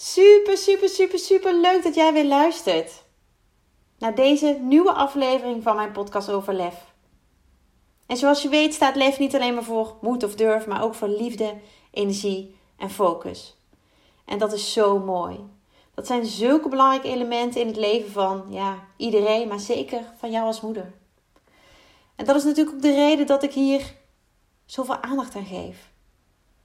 Super, 0.00 0.56
super, 0.56 0.88
super, 0.88 1.18
super 1.18 1.60
leuk 1.60 1.82
dat 1.82 1.94
jij 1.94 2.12
weer 2.12 2.24
luistert 2.24 3.04
naar 3.98 4.14
deze 4.14 4.58
nieuwe 4.60 4.92
aflevering 4.92 5.62
van 5.62 5.76
mijn 5.76 5.92
podcast 5.92 6.30
over 6.30 6.54
lef. 6.54 6.94
En 8.06 8.16
zoals 8.16 8.42
je 8.42 8.48
weet 8.48 8.74
staat 8.74 8.96
lef 8.96 9.18
niet 9.18 9.34
alleen 9.34 9.54
maar 9.54 9.64
voor 9.64 9.96
moed 10.00 10.24
of 10.24 10.34
durf, 10.34 10.66
maar 10.66 10.82
ook 10.82 10.94
voor 10.94 11.08
liefde, 11.08 11.54
energie 11.90 12.56
en 12.76 12.90
focus. 12.90 13.56
En 14.24 14.38
dat 14.38 14.52
is 14.52 14.72
zo 14.72 14.98
mooi. 14.98 15.38
Dat 15.94 16.06
zijn 16.06 16.26
zulke 16.26 16.68
belangrijke 16.68 17.08
elementen 17.08 17.60
in 17.60 17.66
het 17.66 17.76
leven 17.76 18.12
van 18.12 18.44
ja, 18.48 18.86
iedereen, 18.96 19.48
maar 19.48 19.60
zeker 19.60 20.12
van 20.16 20.30
jou 20.30 20.46
als 20.46 20.60
moeder. 20.60 20.92
En 22.16 22.24
dat 22.24 22.36
is 22.36 22.44
natuurlijk 22.44 22.76
ook 22.76 22.82
de 22.82 22.94
reden 22.94 23.26
dat 23.26 23.42
ik 23.42 23.52
hier 23.52 23.94
zoveel 24.64 25.02
aandacht 25.02 25.34
aan 25.34 25.46
geef. 25.46 25.92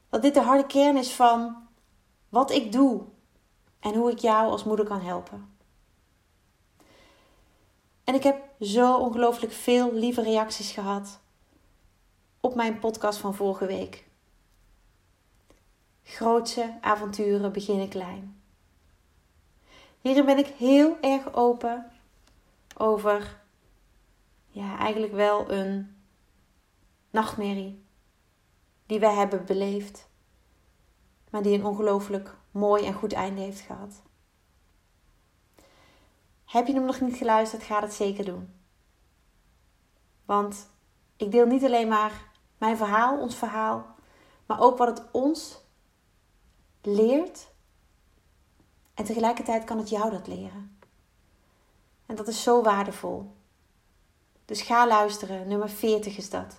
Dat 0.09 0.21
dit 0.21 0.33
de 0.33 0.41
harde 0.41 0.65
kern 0.65 0.97
is 0.97 1.11
van 1.11 1.55
wat 2.29 2.51
ik 2.51 2.71
doe 2.71 3.11
en 3.83 3.95
hoe 3.95 4.11
ik 4.11 4.17
jou 4.17 4.51
als 4.51 4.63
moeder 4.63 4.85
kan 4.85 5.01
helpen. 5.01 5.55
En 8.03 8.13
ik 8.13 8.23
heb 8.23 8.43
zo 8.59 8.97
ongelooflijk 8.97 9.53
veel 9.53 9.93
lieve 9.93 10.21
reacties 10.21 10.71
gehad 10.71 11.19
op 12.39 12.55
mijn 12.55 12.79
podcast 12.79 13.19
van 13.19 13.35
vorige 13.35 13.65
week. 13.65 14.05
Grootse 16.03 16.77
avonturen 16.81 17.51
beginnen 17.51 17.89
klein. 17.89 18.41
Hierin 20.01 20.25
ben 20.25 20.37
ik 20.37 20.47
heel 20.47 20.97
erg 21.01 21.33
open 21.33 21.91
over, 22.77 23.41
ja, 24.47 24.77
eigenlijk 24.77 25.13
wel 25.13 25.51
een 25.51 25.95
nachtmerrie 27.09 27.83
die 28.85 28.99
wij 28.99 29.13
hebben 29.13 29.45
beleefd, 29.45 30.07
maar 31.29 31.41
die 31.41 31.57
een 31.57 31.65
ongelooflijk 31.65 32.35
mooi 32.53 32.85
en 32.85 32.93
goed 32.93 33.13
einde 33.13 33.41
heeft 33.41 33.59
gehad. 33.59 34.01
Heb 36.45 36.67
je 36.67 36.73
hem 36.73 36.85
nog 36.85 37.01
niet 37.01 37.15
geluisterd, 37.15 37.63
ga 37.63 37.81
het 37.81 37.93
zeker 37.93 38.25
doen. 38.25 38.53
Want 40.25 40.69
ik 41.17 41.31
deel 41.31 41.45
niet 41.45 41.63
alleen 41.63 41.87
maar 41.87 42.31
mijn 42.57 42.77
verhaal, 42.77 43.19
ons 43.19 43.35
verhaal, 43.35 43.95
maar 44.45 44.59
ook 44.61 44.77
wat 44.77 44.97
het 44.97 45.11
ons 45.11 45.61
leert. 46.81 47.51
En 48.93 49.05
tegelijkertijd 49.05 49.63
kan 49.63 49.77
het 49.77 49.89
jou 49.89 50.11
dat 50.11 50.27
leren. 50.27 50.77
En 52.05 52.15
dat 52.15 52.27
is 52.27 52.43
zo 52.43 52.61
waardevol. 52.61 53.35
Dus 54.45 54.61
ga 54.61 54.87
luisteren, 54.87 55.47
nummer 55.47 55.69
40 55.69 56.17
is 56.17 56.29
dat. 56.29 56.57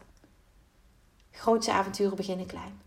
Grootste 1.30 1.72
avonturen 1.72 2.16
beginnen 2.16 2.46
klein. 2.46 2.80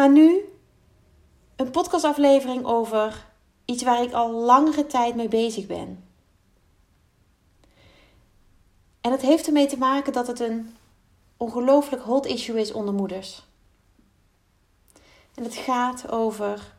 Maar 0.00 0.10
nu 0.10 0.44
een 1.56 1.70
podcastaflevering 1.70 2.64
over 2.64 3.26
iets 3.64 3.82
waar 3.82 4.02
ik 4.02 4.12
al 4.12 4.30
langere 4.30 4.86
tijd 4.86 5.14
mee 5.14 5.28
bezig 5.28 5.66
ben. 5.66 6.04
En 9.00 9.10
dat 9.10 9.20
heeft 9.20 9.46
ermee 9.46 9.66
te 9.66 9.78
maken 9.78 10.12
dat 10.12 10.26
het 10.26 10.40
een 10.40 10.76
ongelooflijk 11.36 12.02
hot 12.02 12.26
issue 12.26 12.60
is 12.60 12.72
onder 12.72 12.94
moeders. 12.94 13.46
En 15.34 15.44
het 15.44 15.54
gaat 15.54 16.10
over 16.10 16.74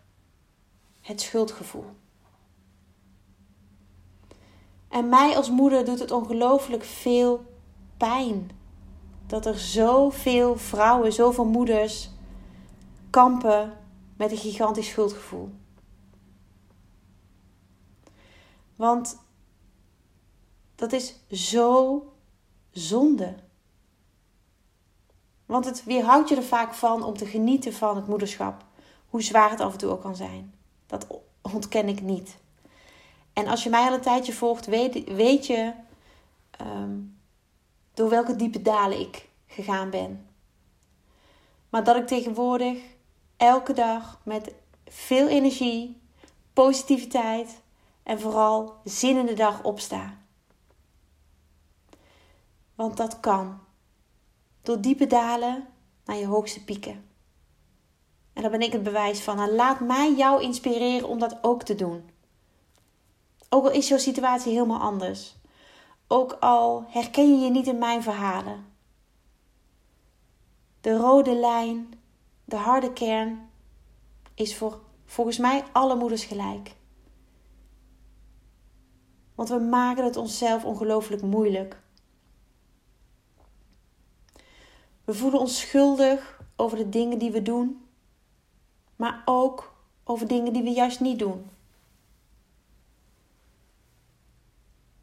het 1.01 1.21
schuldgevoel. 1.21 1.85
En 4.89 5.09
mij 5.09 5.35
als 5.35 5.49
moeder 5.49 5.85
doet 5.85 5.99
het 5.99 6.11
ongelooflijk 6.11 6.83
veel 6.83 7.45
pijn 7.97 8.51
dat 9.27 9.45
er 9.45 9.59
zoveel 9.59 10.57
vrouwen, 10.57 11.13
zoveel 11.13 11.45
moeders 11.45 12.09
kampen 13.11 13.77
met 14.17 14.31
een 14.31 14.37
gigantisch 14.37 14.89
schuldgevoel. 14.89 15.51
Want 18.75 19.17
dat 20.75 20.91
is 20.91 21.15
zo 21.31 22.03
zonde. 22.71 23.35
Want 25.45 25.65
het 25.65 25.83
weerhoudt 25.83 26.29
je 26.29 26.35
er 26.35 26.43
vaak 26.43 26.73
van 26.73 27.03
om 27.03 27.17
te 27.17 27.25
genieten 27.25 27.73
van 27.73 27.95
het 27.95 28.07
moederschap. 28.07 28.65
Hoe 29.09 29.21
zwaar 29.21 29.49
het 29.49 29.59
af 29.59 29.71
en 29.71 29.77
toe 29.77 29.89
ook 29.89 30.01
kan 30.01 30.15
zijn. 30.15 30.53
Dat 30.87 31.07
ontken 31.41 31.87
ik 31.87 32.01
niet. 32.01 32.37
En 33.33 33.47
als 33.47 33.63
je 33.63 33.69
mij 33.69 33.87
al 33.87 33.93
een 33.93 34.01
tijdje 34.01 34.33
volgt, 34.33 34.65
weet, 34.65 35.13
weet 35.13 35.47
je 35.47 35.73
ehm, 36.51 36.99
door 37.93 38.09
welke 38.09 38.35
diepe 38.35 38.61
dalen 38.61 38.99
ik 38.99 39.29
gegaan 39.47 39.89
ben. 39.89 40.25
Maar 41.69 41.83
dat 41.83 41.95
ik 41.95 42.07
tegenwoordig 42.07 42.77
elke 43.41 43.73
dag 43.73 44.19
met 44.23 44.53
veel 44.85 45.27
energie, 45.27 46.01
positiviteit 46.53 47.61
en 48.03 48.19
vooral 48.19 48.75
zin 48.83 49.17
in 49.17 49.25
de 49.25 49.33
dag 49.33 49.63
opsta. 49.63 50.17
Want 52.75 52.97
dat 52.97 53.19
kan. 53.19 53.59
Door 54.61 54.81
diepe 54.81 55.07
dalen 55.07 55.67
naar 56.05 56.15
je 56.15 56.25
hoogste 56.25 56.63
pieken. 56.63 57.09
En 58.33 58.41
daar 58.41 58.51
ben 58.51 58.61
ik 58.61 58.71
het 58.71 58.83
bewijs 58.83 59.21
van. 59.21 59.55
Laat 59.55 59.79
mij 59.79 60.13
jou 60.13 60.41
inspireren 60.41 61.07
om 61.07 61.19
dat 61.19 61.37
ook 61.41 61.63
te 61.63 61.75
doen. 61.75 62.09
Ook 63.49 63.63
al 63.63 63.71
is 63.71 63.87
jouw 63.87 63.97
situatie 63.97 64.51
helemaal 64.51 64.79
anders. 64.79 65.35
Ook 66.07 66.37
al 66.39 66.85
herken 66.87 67.29
je 67.29 67.43
je 67.45 67.51
niet 67.51 67.67
in 67.67 67.77
mijn 67.77 68.03
verhalen. 68.03 68.65
De 70.81 70.97
rode 70.97 71.35
lijn 71.35 72.00
de 72.51 72.57
harde 72.57 72.93
kern 72.93 73.49
is 74.33 74.55
voor 74.57 74.79
volgens 75.05 75.37
mij 75.37 75.63
alle 75.71 75.95
moeders 75.95 76.23
gelijk. 76.23 76.75
Want 79.35 79.49
we 79.49 79.59
maken 79.59 80.03
het 80.03 80.17
onszelf 80.17 80.65
ongelooflijk 80.65 81.21
moeilijk. 81.21 81.81
We 85.03 85.13
voelen 85.13 85.39
ons 85.39 85.59
schuldig 85.59 86.41
over 86.55 86.77
de 86.77 86.89
dingen 86.89 87.17
die 87.17 87.31
we 87.31 87.41
doen, 87.41 87.85
maar 88.95 89.21
ook 89.25 89.73
over 90.03 90.27
dingen 90.27 90.53
die 90.53 90.63
we 90.63 90.69
juist 90.69 90.99
niet 90.99 91.19
doen. 91.19 91.49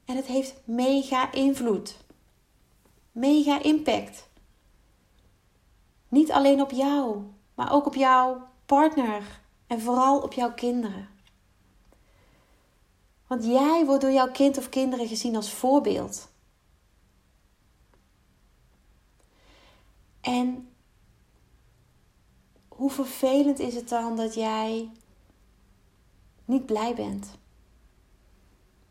En 0.05 0.17
het 0.17 0.27
heeft 0.27 0.61
mega 0.65 1.33
invloed, 1.33 1.97
mega 3.13 3.63
impact. 3.63 4.29
Niet 6.09 6.33
alleen 6.33 6.61
op 6.61 6.71
jou, 6.71 7.23
maar 7.59 7.73
ook 7.73 7.87
op 7.87 7.95
jouw 7.95 8.49
partner 8.67 9.41
en 9.67 9.81
vooral 9.81 10.21
op 10.21 10.33
jouw 10.33 10.55
kinderen. 10.55 11.09
Want 13.27 13.45
jij 13.45 13.85
wordt 13.87 14.03
door 14.03 14.13
jouw 14.13 14.31
kind 14.31 14.59
of 14.59 14.69
kinderen 14.69 15.09
gezien 15.09 15.37
als 15.37 15.53
voorbeeld. 15.53 16.29
En 20.21 20.73
hoe 22.69 22.91
vervelend 22.91 23.59
is 23.59 23.75
het 23.75 23.89
dan 23.89 24.17
dat 24.17 24.35
jij 24.35 24.91
niet 26.45 26.67
blij 26.67 26.95
bent? 26.95 27.31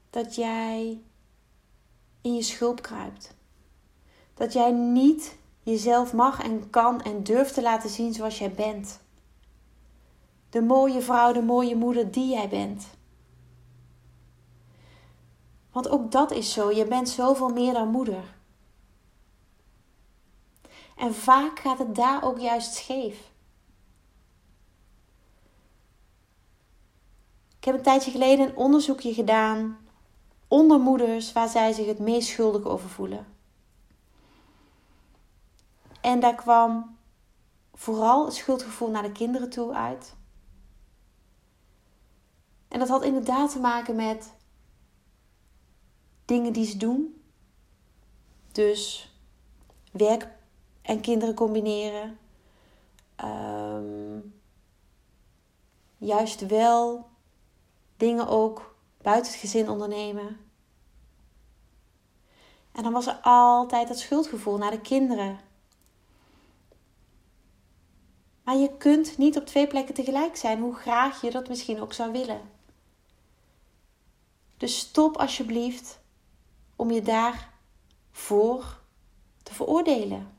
Dat 0.10 0.36
jij 0.36 1.02
in 2.22 2.36
je 2.36 2.42
schulp 2.42 2.82
kruipt. 2.82 3.36
Dat 4.34 4.54
jij 4.54 4.72
niet 4.72 5.38
jezelf 5.72 6.14
mag 6.14 6.44
en 6.44 6.70
kan 6.70 7.02
en 7.02 7.24
durft 7.24 7.54
te 7.54 7.62
laten 7.62 7.90
zien 7.90 8.14
zoals 8.14 8.38
jij 8.38 8.52
bent. 8.52 9.00
De 10.50 10.62
mooie 10.62 11.02
vrouw, 11.02 11.34
de 11.34 11.42
mooie 11.42 11.76
moeder 11.76 12.12
die 12.12 12.30
jij 12.30 12.50
bent. 12.50 12.88
Want 15.72 15.90
ook 15.90 16.12
dat 16.12 16.32
is 16.32 16.54
zo. 16.54 16.72
Je 16.72 16.86
bent 16.86 17.10
zoveel 17.10 17.50
meer 17.50 17.74
dan 17.74 17.88
moeder. 17.88 18.36
En 20.96 21.14
vaak 21.14 21.60
gaat 21.60 21.78
het 21.78 21.96
daar 21.96 22.24
ook 22.24 22.40
juist 22.40 22.74
scheef. 22.74 23.32
Ik 27.58 27.64
heb 27.64 27.76
een 27.76 27.82
tijdje 27.82 28.12
geleden 28.12 28.48
een 28.48 28.56
onderzoekje 28.56 29.14
gedaan 29.14 29.78
onder 30.48 30.80
moeders 30.80 31.34
waar 31.34 31.50
zij 31.50 31.72
zich 31.72 31.86
het 31.86 32.00
meest 32.00 32.28
schuldig 32.28 32.64
over 32.64 32.90
voelen. 32.90 33.37
En 36.08 36.20
daar 36.20 36.36
kwam 36.36 36.98
vooral 37.74 38.26
het 38.26 38.34
schuldgevoel 38.34 38.90
naar 38.90 39.04
de 39.04 39.12
kinderen 39.12 39.50
toe 39.50 39.74
uit. 39.74 40.16
En 42.68 42.80
dat 42.80 42.88
had 42.88 43.04
inderdaad 43.04 43.52
te 43.52 43.60
maken 43.60 43.96
met 43.96 44.34
dingen 46.26 46.54
die 46.54 46.66
ze 46.66 46.78
doen. 46.78 47.22
Dus 48.52 49.12
werk 49.92 50.28
en 50.82 51.02
kinderen 51.02 51.36
combineren. 51.36 52.18
Um, 53.24 54.40
juist 55.98 56.46
wel 56.46 57.10
dingen 57.98 58.28
ook 58.28 58.76
buiten 59.02 59.32
het 59.32 59.42
gezin 59.42 59.70
ondernemen. 59.70 60.38
En 62.72 62.84
dan 62.84 62.94
was 62.94 63.08
er 63.08 63.20
altijd 63.22 63.88
dat 63.88 64.00
schuldgevoel 64.00 64.58
naar 64.58 64.72
de 64.72 64.82
kinderen. 64.82 65.47
Maar 68.48 68.56
je 68.56 68.78
kunt 68.78 69.18
niet 69.18 69.38
op 69.38 69.46
twee 69.46 69.68
plekken 69.68 69.94
tegelijk 69.94 70.36
zijn, 70.36 70.60
hoe 70.60 70.76
graag 70.76 71.22
je 71.22 71.32
dat 71.32 71.48
misschien 71.48 71.82
ook 71.82 71.94
zou 71.94 72.12
willen. 72.12 72.42
Dus 74.58 74.80
stop 74.80 75.18
alsjeblieft 75.18 76.00
om 76.76 76.92
je 76.92 77.02
daarvoor 77.02 78.80
te 79.44 79.54
veroordelen. 79.54 80.34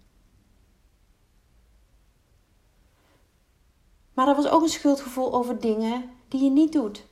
Maar 4.15 4.29
er 4.29 4.35
was 4.35 4.49
ook 4.49 4.63
een 4.63 4.69
schuldgevoel 4.69 5.35
over 5.35 5.61
dingen 5.61 6.11
die 6.29 6.45
je 6.45 6.51
niet 6.51 6.73
doet. 6.73 7.07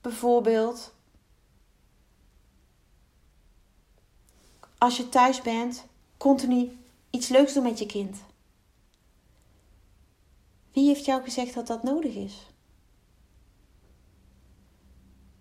Bijvoorbeeld, 0.00 0.94
als 4.78 4.96
je 4.96 5.08
thuis 5.08 5.42
bent, 5.42 5.86
continu 6.16 6.78
iets 7.10 7.28
leuks 7.28 7.52
doen 7.54 7.62
met 7.62 7.78
je 7.78 7.86
kind. 7.86 8.16
Wie 10.72 10.86
heeft 10.86 11.04
jou 11.04 11.22
gezegd 11.22 11.54
dat 11.54 11.66
dat 11.66 11.82
nodig 11.82 12.14
is? 12.14 12.46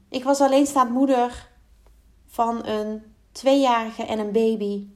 Ik 0.10 0.24
was 0.24 0.42
alleenstaand 0.42 0.92
moeder 0.92 1.50
van 2.26 2.66
een 2.66 3.16
tweejarige 3.32 4.04
en 4.04 4.20
een 4.20 4.32
baby. 4.32 4.88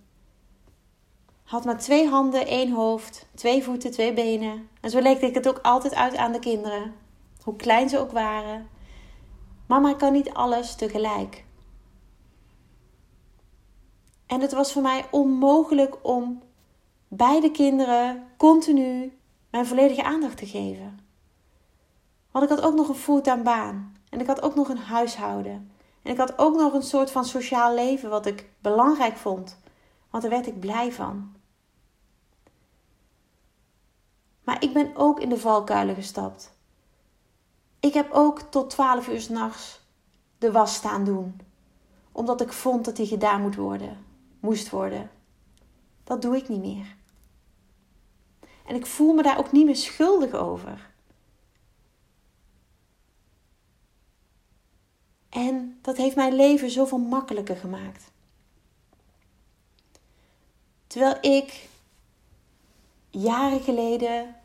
Had 1.44 1.66
maar 1.66 1.80
twee 1.80 2.08
handen, 2.08 2.48
één 2.48 2.72
hoofd, 2.72 3.28
twee 3.36 3.64
voeten, 3.64 3.92
twee 3.92 4.14
benen. 4.14 4.70
En 4.82 4.90
zo 4.90 5.02
legde 5.02 5.26
ik 5.26 5.34
het 5.34 5.48
ook 5.48 5.60
altijd 5.62 5.96
uit 5.96 6.16
aan 6.16 6.32
de 6.32 6.40
kinderen. 6.40 6.94
Hoe 7.44 7.56
klein 7.56 7.90
ze 7.90 8.00
ook 8.00 8.12
waren. 8.12 8.70
Mama 9.68 9.94
kan 9.94 10.14
niet 10.14 10.34
alles 10.34 10.76
tegelijk. 10.76 11.46
En 14.26 14.42
het 14.42 14.52
was 14.52 14.72
voor 14.72 14.82
mij 14.82 15.06
onmogelijk 15.12 16.06
om 16.06 16.42
beide 17.14 17.52
kinderen 17.52 18.28
continu 18.38 19.18
mijn 19.50 19.66
volledige 19.66 20.04
aandacht 20.04 20.38
te 20.38 20.46
geven. 20.46 21.00
Want 22.32 22.46
ik 22.46 22.50
had 22.50 22.62
ook 22.62 22.76
nog 22.76 22.88
een 22.88 22.96
fulltime 22.96 23.44
baan. 23.44 23.96
En 24.10 24.20
ik 24.20 24.28
had 24.28 24.42
ook 24.42 24.56
nog 24.56 24.70
een 24.70 24.78
huishouden. 24.78 25.72
En 26.02 26.12
ik 26.12 26.18
had 26.18 26.38
ook 26.38 26.56
nog 26.56 26.74
een 26.74 26.84
soort 26.84 27.12
van 27.12 27.26
sociaal 27.26 27.74
leven 27.74 28.10
wat 28.10 28.26
ik 28.26 28.50
belangrijk 28.60 29.18
vond. 29.18 29.58
Want 30.10 30.24
daar 30.24 30.32
werd 30.32 30.48
ik 30.48 30.60
blij 30.60 30.92
van. 30.92 31.36
Maar 34.44 34.64
ik 34.64 34.74
ben 34.74 34.96
ook 34.96 35.20
in 35.20 35.30
de 35.30 35.38
valkuilen 35.38 35.96
gestapt. 35.96 36.54
Ik 37.80 37.94
heb 37.94 38.12
ook 38.12 38.40
tot 38.40 38.70
12 38.70 39.08
uur 39.08 39.22
s'nachts 39.22 39.82
de 40.38 40.52
was 40.52 40.74
staan 40.74 41.04
doen. 41.04 41.40
Omdat 42.12 42.42
ik 42.42 42.54
vond 42.54 42.86
dat 42.86 42.96
die 42.96 43.08
gedaan 43.08 43.42
moet 43.42 43.56
worden, 43.56 44.06
moest 44.40 44.70
worden. 44.70 45.10
Dat 46.04 46.22
doe 46.22 46.36
ik 46.36 46.50
niet 46.50 46.62
meer. 46.62 47.00
En 48.72 48.78
ik 48.78 48.86
voel 48.86 49.14
me 49.14 49.22
daar 49.22 49.38
ook 49.38 49.52
niet 49.52 49.66
meer 49.66 49.76
schuldig 49.76 50.34
over. 50.34 50.90
En 55.30 55.80
dat 55.82 55.98
heeft 55.98 56.16
mijn 56.16 56.34
leven 56.34 56.70
zoveel 56.70 56.98
makkelijker 56.98 57.56
gemaakt. 57.56 58.12
Terwijl 60.88 61.18
ik 61.22 61.70
jaren 63.10 63.60
geleden 63.60 64.36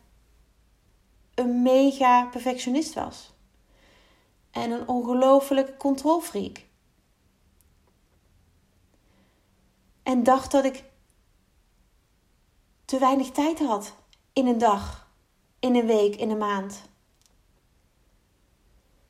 een 1.33 1.61
mega 1.61 2.25
perfectionist 2.25 2.93
was. 2.93 3.33
En 4.51 4.71
een 4.71 4.87
ongelofelijke 4.87 5.77
controlfreak. 5.77 6.65
En 10.03 10.23
dacht 10.23 10.51
dat 10.51 10.65
ik 10.65 10.83
te 12.85 12.99
weinig 12.99 13.31
tijd 13.31 13.59
had 13.59 13.95
in 14.37 14.47
een 14.47 14.57
dag, 14.57 15.09
in 15.59 15.75
een 15.75 15.85
week, 15.85 16.15
in 16.15 16.29
een 16.29 16.37
maand. 16.37 16.81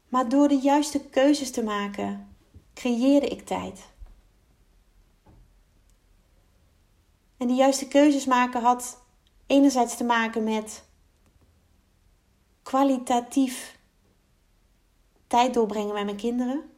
Maar 0.07 0.29
door 0.29 0.47
de 0.47 0.59
juiste 0.59 0.99
keuzes 1.09 1.51
te 1.51 1.63
maken, 1.63 2.35
creëerde 2.73 3.27
ik 3.27 3.45
tijd. 3.45 3.79
En 7.37 7.47
die 7.47 7.55
juiste 7.55 7.87
keuzes 7.87 8.25
maken 8.25 8.61
had 8.61 8.99
enerzijds 9.47 9.97
te 9.97 10.03
maken 10.03 10.43
met 10.43 10.83
kwalitatief 12.63 13.79
tijd 15.27 15.53
doorbrengen 15.53 15.93
met 15.93 16.05
mijn 16.05 16.17
kinderen. 16.17 16.69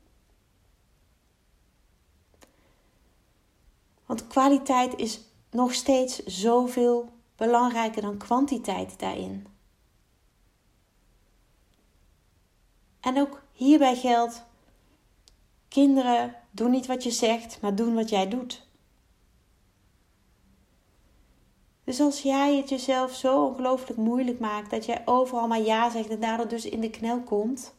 Want 4.06 4.28
kwaliteit 4.28 4.96
is 4.96 5.22
nog 5.52 5.74
steeds 5.74 6.24
zoveel 6.26 7.18
belangrijker 7.40 8.02
dan 8.02 8.18
kwantiteit 8.18 9.00
daarin. 9.00 9.48
En 13.00 13.20
ook 13.20 13.42
hierbij 13.52 13.96
geldt: 13.96 14.46
kinderen 15.68 16.36
doen 16.52 16.72
niet 16.72 16.86
wat 16.86 17.04
je 17.04 17.12
zegt, 17.12 17.62
maar 17.62 17.76
doen 17.76 17.96
wat 17.96 18.10
jij 18.10 18.28
doet. 18.28 18.68
Dus 21.84 22.00
als 22.00 22.22
jij 22.22 22.58
het 22.58 22.70
jezelf 22.70 23.16
zo 23.16 23.46
ongelooflijk 23.46 24.00
moeilijk 24.00 24.40
maakt 24.40 24.70
dat 24.70 24.86
jij 24.86 25.02
overal 25.06 25.48
maar 25.48 25.62
ja 25.62 25.90
zegt 25.90 26.10
en 26.10 26.20
daardoor 26.20 26.48
dus 26.48 26.66
in 26.66 26.82
de 26.82 26.90
knel 26.90 27.22
komt, 27.22 27.74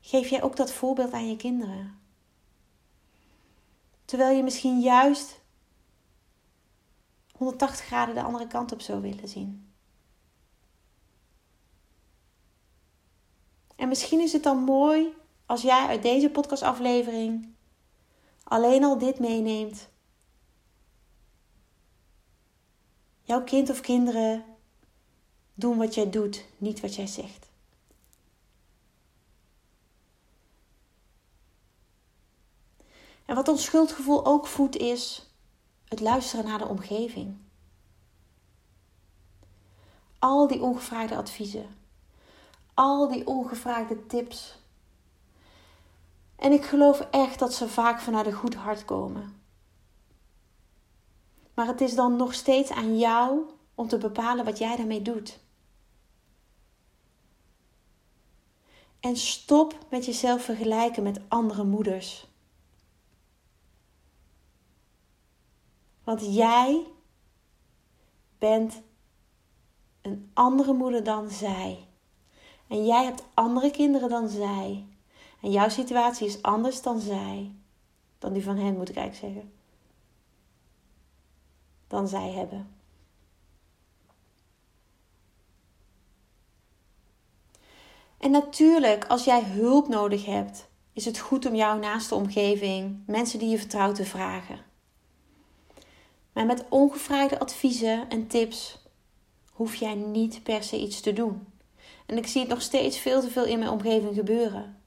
geef 0.00 0.28
jij 0.28 0.42
ook 0.42 0.56
dat 0.56 0.72
voorbeeld 0.72 1.12
aan 1.12 1.28
je 1.28 1.36
kinderen. 1.36 1.98
Terwijl 4.04 4.36
je 4.36 4.42
misschien 4.42 4.80
juist 4.80 5.40
180 7.44 7.86
graden 7.86 8.14
de 8.14 8.22
andere 8.22 8.46
kant 8.46 8.72
op 8.72 8.80
zou 8.80 9.00
willen 9.00 9.28
zien. 9.28 9.72
En 13.76 13.88
misschien 13.88 14.20
is 14.20 14.32
het 14.32 14.42
dan 14.42 14.58
mooi 14.58 15.14
als 15.46 15.62
jij 15.62 15.86
uit 15.86 16.02
deze 16.02 16.30
podcastaflevering 16.30 17.54
alleen 18.44 18.84
al 18.84 18.98
dit 18.98 19.18
meeneemt. 19.18 19.88
Jouw 23.22 23.42
kind 23.42 23.70
of 23.70 23.80
kinderen 23.80 24.44
doen 25.54 25.78
wat 25.78 25.94
jij 25.94 26.10
doet, 26.10 26.44
niet 26.58 26.80
wat 26.80 26.94
jij 26.94 27.06
zegt. 27.06 27.48
En 33.24 33.34
wat 33.34 33.48
ons 33.48 33.64
schuldgevoel 33.64 34.26
ook 34.26 34.46
voedt 34.46 34.76
is 34.76 35.33
het 35.88 36.00
luisteren 36.00 36.44
naar 36.44 36.58
de 36.58 36.66
omgeving. 36.66 37.36
Al 40.18 40.46
die 40.46 40.62
ongevraagde 40.62 41.16
adviezen, 41.16 41.66
al 42.74 43.08
die 43.08 43.26
ongevraagde 43.26 44.06
tips. 44.06 44.58
En 46.36 46.52
ik 46.52 46.64
geloof 46.64 47.00
echt 47.00 47.38
dat 47.38 47.54
ze 47.54 47.68
vaak 47.68 48.00
vanuit 48.00 48.26
een 48.26 48.32
goed 48.32 48.54
hart 48.54 48.84
komen. 48.84 49.42
Maar 51.54 51.66
het 51.66 51.80
is 51.80 51.94
dan 51.94 52.16
nog 52.16 52.34
steeds 52.34 52.70
aan 52.70 52.98
jou 52.98 53.40
om 53.74 53.88
te 53.88 53.98
bepalen 53.98 54.44
wat 54.44 54.58
jij 54.58 54.76
daarmee 54.76 55.02
doet. 55.02 55.38
En 59.00 59.16
stop 59.16 59.78
met 59.90 60.04
jezelf 60.04 60.44
vergelijken 60.44 61.02
met 61.02 61.20
andere 61.28 61.64
moeders. 61.64 62.26
Want 66.04 66.34
jij 66.34 66.86
bent 68.38 68.82
een 70.02 70.30
andere 70.34 70.72
moeder 70.72 71.04
dan 71.04 71.30
zij. 71.30 71.88
En 72.68 72.86
jij 72.86 73.04
hebt 73.04 73.24
andere 73.34 73.70
kinderen 73.70 74.08
dan 74.08 74.28
zij. 74.28 74.86
En 75.40 75.50
jouw 75.50 75.68
situatie 75.68 76.26
is 76.26 76.42
anders 76.42 76.82
dan 76.82 77.00
zij. 77.00 77.54
Dan 78.18 78.32
die 78.32 78.44
van 78.44 78.56
hen, 78.56 78.76
moet 78.76 78.88
ik 78.88 78.96
eigenlijk 78.96 79.34
zeggen. 79.34 79.52
Dan 81.86 82.08
zij 82.08 82.30
hebben. 82.30 82.68
En 88.18 88.30
natuurlijk, 88.30 89.04
als 89.06 89.24
jij 89.24 89.44
hulp 89.44 89.88
nodig 89.88 90.24
hebt, 90.24 90.68
is 90.92 91.04
het 91.04 91.18
goed 91.18 91.46
om 91.46 91.54
jouw 91.54 91.78
naaste 91.78 92.14
omgeving, 92.14 93.02
mensen 93.06 93.38
die 93.38 93.48
je 93.48 93.58
vertrouwt, 93.58 93.94
te 93.94 94.04
vragen. 94.04 94.73
Maar 96.34 96.46
met 96.46 96.64
ongevraagde 96.68 97.38
adviezen 97.38 98.08
en 98.08 98.26
tips 98.26 98.78
hoef 99.50 99.74
jij 99.74 99.94
niet 99.94 100.42
per 100.42 100.62
se 100.62 100.80
iets 100.80 101.00
te 101.00 101.12
doen. 101.12 101.46
En 102.06 102.16
ik 102.16 102.26
zie 102.26 102.40
het 102.40 102.50
nog 102.50 102.62
steeds 102.62 102.98
veel 102.98 103.20
te 103.20 103.30
veel 103.30 103.44
in 103.44 103.58
mijn 103.58 103.70
omgeving 103.70 104.14
gebeuren. 104.14 104.82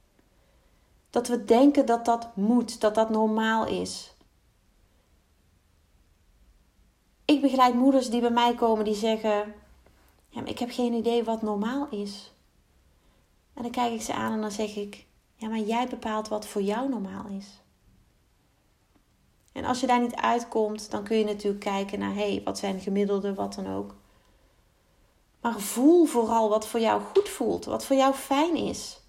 Dat 1.10 1.28
we 1.28 1.46
denken 1.46 1.86
dat 1.86 2.06
dat 2.06 2.36
moet, 2.36 2.82
dat 2.82 2.96
dat 2.96 3.10
normaal 3.10 3.68
is. 3.68 4.14
Ik 7.26 7.42
begeleid 7.42 7.74
moeders 7.74 8.10
die 8.10 8.22
bij 8.22 8.30
mij 8.30 8.56
komen 8.56 8.86
die 8.86 8.96
zeggen: 8.96 9.54
ja, 10.30 10.42
maar 10.42 10.50
ik 10.50 10.60
heb 10.60 10.72
geen 10.72 10.94
idee 10.94 11.24
wat 11.24 11.42
normaal 11.42 11.88
is. 11.90 12.32
En 13.54 13.62
dan 13.64 13.72
kijk 13.72 13.94
ik 13.94 14.02
ze 14.02 14.14
aan 14.14 14.32
en 14.32 14.42
dan 14.42 14.52
zeg 14.52 14.76
ik: 14.76 15.06
Ja, 15.36 15.48
maar 15.48 15.60
jij 15.60 15.88
bepaalt 15.88 16.28
wat 16.28 16.48
voor 16.48 16.62
jou 16.62 16.90
normaal 16.90 17.26
is. 17.28 17.62
En 19.58 19.66
als 19.66 19.80
je 19.80 19.88
daar 19.88 20.02
niet 20.02 20.16
uitkomt, 20.16 20.92
dan 20.92 21.04
kun 21.04 21.18
je 21.18 21.26
natuurlijk 21.26 21.64
kijken 21.64 22.00
naar: 22.00 22.14
hé, 22.14 22.32
hey, 22.32 22.42
wat 22.44 22.58
zijn 22.58 22.80
gemiddelde, 22.80 23.34
wat 23.34 23.54
dan 23.54 23.68
ook. 23.76 23.96
Maar 25.42 25.60
voel 25.60 26.06
vooral 26.06 26.50
wat 26.50 26.68
voor 26.68 26.80
jou 26.80 27.02
goed 27.02 27.30
voelt, 27.30 27.66
wat 27.66 27.86
voor 27.86 27.96
jou 27.96 28.14
fijn 28.14 28.56
is. 28.56 29.00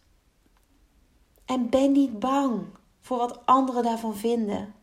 En 1.44 1.70
ben 1.70 1.92
niet 1.92 2.18
bang 2.18 2.64
voor 3.00 3.18
wat 3.18 3.46
anderen 3.46 3.82
daarvan 3.82 4.16
vinden. 4.16 4.74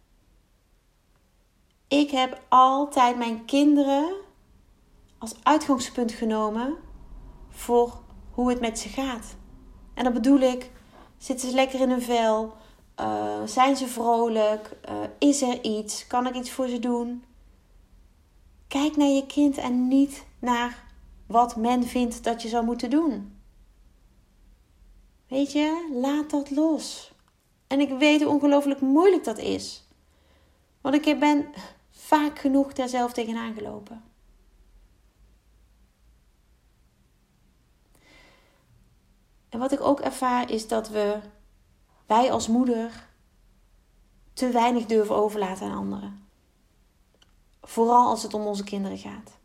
Ik 1.87 2.11
heb 2.11 2.41
altijd 2.49 3.17
mijn 3.17 3.45
kinderen 3.45 4.15
als 5.17 5.35
uitgangspunt 5.43 6.11
genomen 6.11 6.75
voor 7.49 8.01
hoe 8.31 8.49
het 8.49 8.59
met 8.59 8.79
ze 8.79 8.89
gaat. 8.89 9.35
En 9.93 10.03
dan 10.03 10.13
bedoel 10.13 10.39
ik, 10.39 10.71
zitten 11.17 11.49
ze 11.49 11.55
lekker 11.55 11.79
in 11.79 11.89
hun 11.89 12.01
vel? 12.01 12.53
Uh, 12.99 13.43
zijn 13.45 13.75
ze 13.75 13.87
vrolijk? 13.87 14.71
Uh, 14.89 14.95
is 15.19 15.41
er 15.41 15.63
iets? 15.63 16.07
Kan 16.07 16.27
ik 16.27 16.35
iets 16.35 16.51
voor 16.51 16.67
ze 16.67 16.79
doen? 16.79 17.23
Kijk 18.67 18.95
naar 18.97 19.07
je 19.07 19.25
kind 19.25 19.57
en 19.57 19.87
niet 19.87 20.25
naar 20.39 20.83
wat 21.27 21.55
men 21.55 21.83
vindt 21.83 22.23
dat 22.23 22.41
je 22.41 22.47
zou 22.47 22.65
moeten 22.65 22.89
doen. 22.89 23.39
Weet 25.27 25.51
je, 25.51 25.89
laat 26.01 26.29
dat 26.29 26.49
los. 26.49 27.13
En 27.67 27.79
ik 27.79 27.89
weet 27.89 28.21
hoe 28.21 28.33
ongelooflijk 28.33 28.81
moeilijk 28.81 29.23
dat 29.23 29.37
is. 29.37 29.87
Want 30.81 31.05
ik 31.05 31.19
ben 31.19 31.45
vaak 31.91 32.39
genoeg 32.39 32.73
daar 32.73 32.89
zelf 32.89 33.13
tegenaan 33.13 33.53
gelopen. 33.53 34.03
En 39.49 39.59
wat 39.59 39.71
ik 39.71 39.81
ook 39.81 39.99
ervaar 39.99 40.51
is 40.51 40.67
dat 40.67 40.89
we, 40.89 41.19
wij 42.05 42.31
als 42.31 42.47
moeder, 42.47 43.07
te 44.33 44.49
weinig 44.49 44.85
durven 44.85 45.15
overlaten 45.15 45.67
aan 45.67 45.77
anderen. 45.77 46.27
Vooral 47.61 48.07
als 48.07 48.23
het 48.23 48.33
om 48.33 48.41
onze 48.45 48.63
kinderen 48.63 48.97
gaat. 48.97 49.37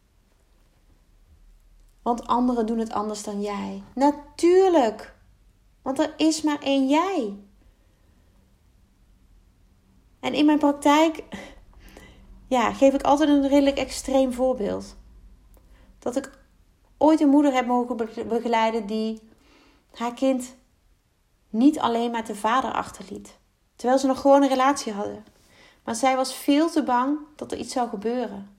Want 2.02 2.26
anderen 2.26 2.66
doen 2.66 2.78
het 2.78 2.92
anders 2.92 3.22
dan 3.22 3.40
jij. 3.40 3.82
Natuurlijk. 3.94 5.14
Want 5.82 5.98
er 5.98 6.14
is 6.16 6.42
maar 6.42 6.62
één 6.62 6.88
jij. 6.88 7.36
En 10.20 10.34
in 10.34 10.46
mijn 10.46 10.58
praktijk 10.58 11.24
ja, 12.48 12.72
geef 12.72 12.94
ik 12.94 13.02
altijd 13.02 13.28
een 13.28 13.48
redelijk 13.48 13.76
extreem 13.76 14.32
voorbeeld. 14.32 14.96
Dat 15.98 16.16
ik 16.16 16.38
ooit 16.98 17.20
een 17.20 17.28
moeder 17.28 17.52
heb 17.52 17.66
mogen 17.66 17.96
begeleiden 18.28 18.86
die 18.86 19.20
haar 19.94 20.14
kind 20.14 20.56
niet 21.50 21.78
alleen 21.78 22.10
met 22.10 22.26
de 22.26 22.34
vader 22.34 22.72
achterliet. 22.72 23.38
Terwijl 23.76 23.98
ze 23.98 24.06
nog 24.06 24.20
gewoon 24.20 24.42
een 24.42 24.48
relatie 24.48 24.92
hadden. 24.92 25.24
Maar 25.84 25.94
zij 25.94 26.16
was 26.16 26.34
veel 26.34 26.70
te 26.70 26.82
bang 26.82 27.18
dat 27.36 27.52
er 27.52 27.58
iets 27.58 27.72
zou 27.72 27.88
gebeuren. 27.88 28.58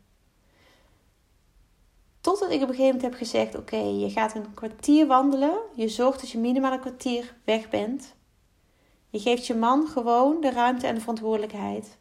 Totdat 2.21 2.49
ik 2.49 2.61
op 2.61 2.69
een 2.69 2.75
gegeven 2.75 2.95
moment 2.95 3.01
heb 3.01 3.13
gezegd: 3.13 3.57
Oké, 3.57 3.77
je 3.77 4.09
gaat 4.09 4.35
een 4.35 4.53
kwartier 4.53 5.07
wandelen. 5.07 5.57
Je 5.75 5.87
zorgt 5.87 6.19
dat 6.19 6.29
je 6.29 6.37
minimaal 6.37 6.71
een 6.71 6.79
kwartier 6.79 7.35
weg 7.45 7.69
bent. 7.69 8.13
Je 9.09 9.19
geeft 9.19 9.47
je 9.47 9.55
man 9.55 9.87
gewoon 9.87 10.41
de 10.41 10.51
ruimte 10.51 10.87
en 10.87 10.95
de 10.95 10.99
verantwoordelijkheid. 10.99 11.97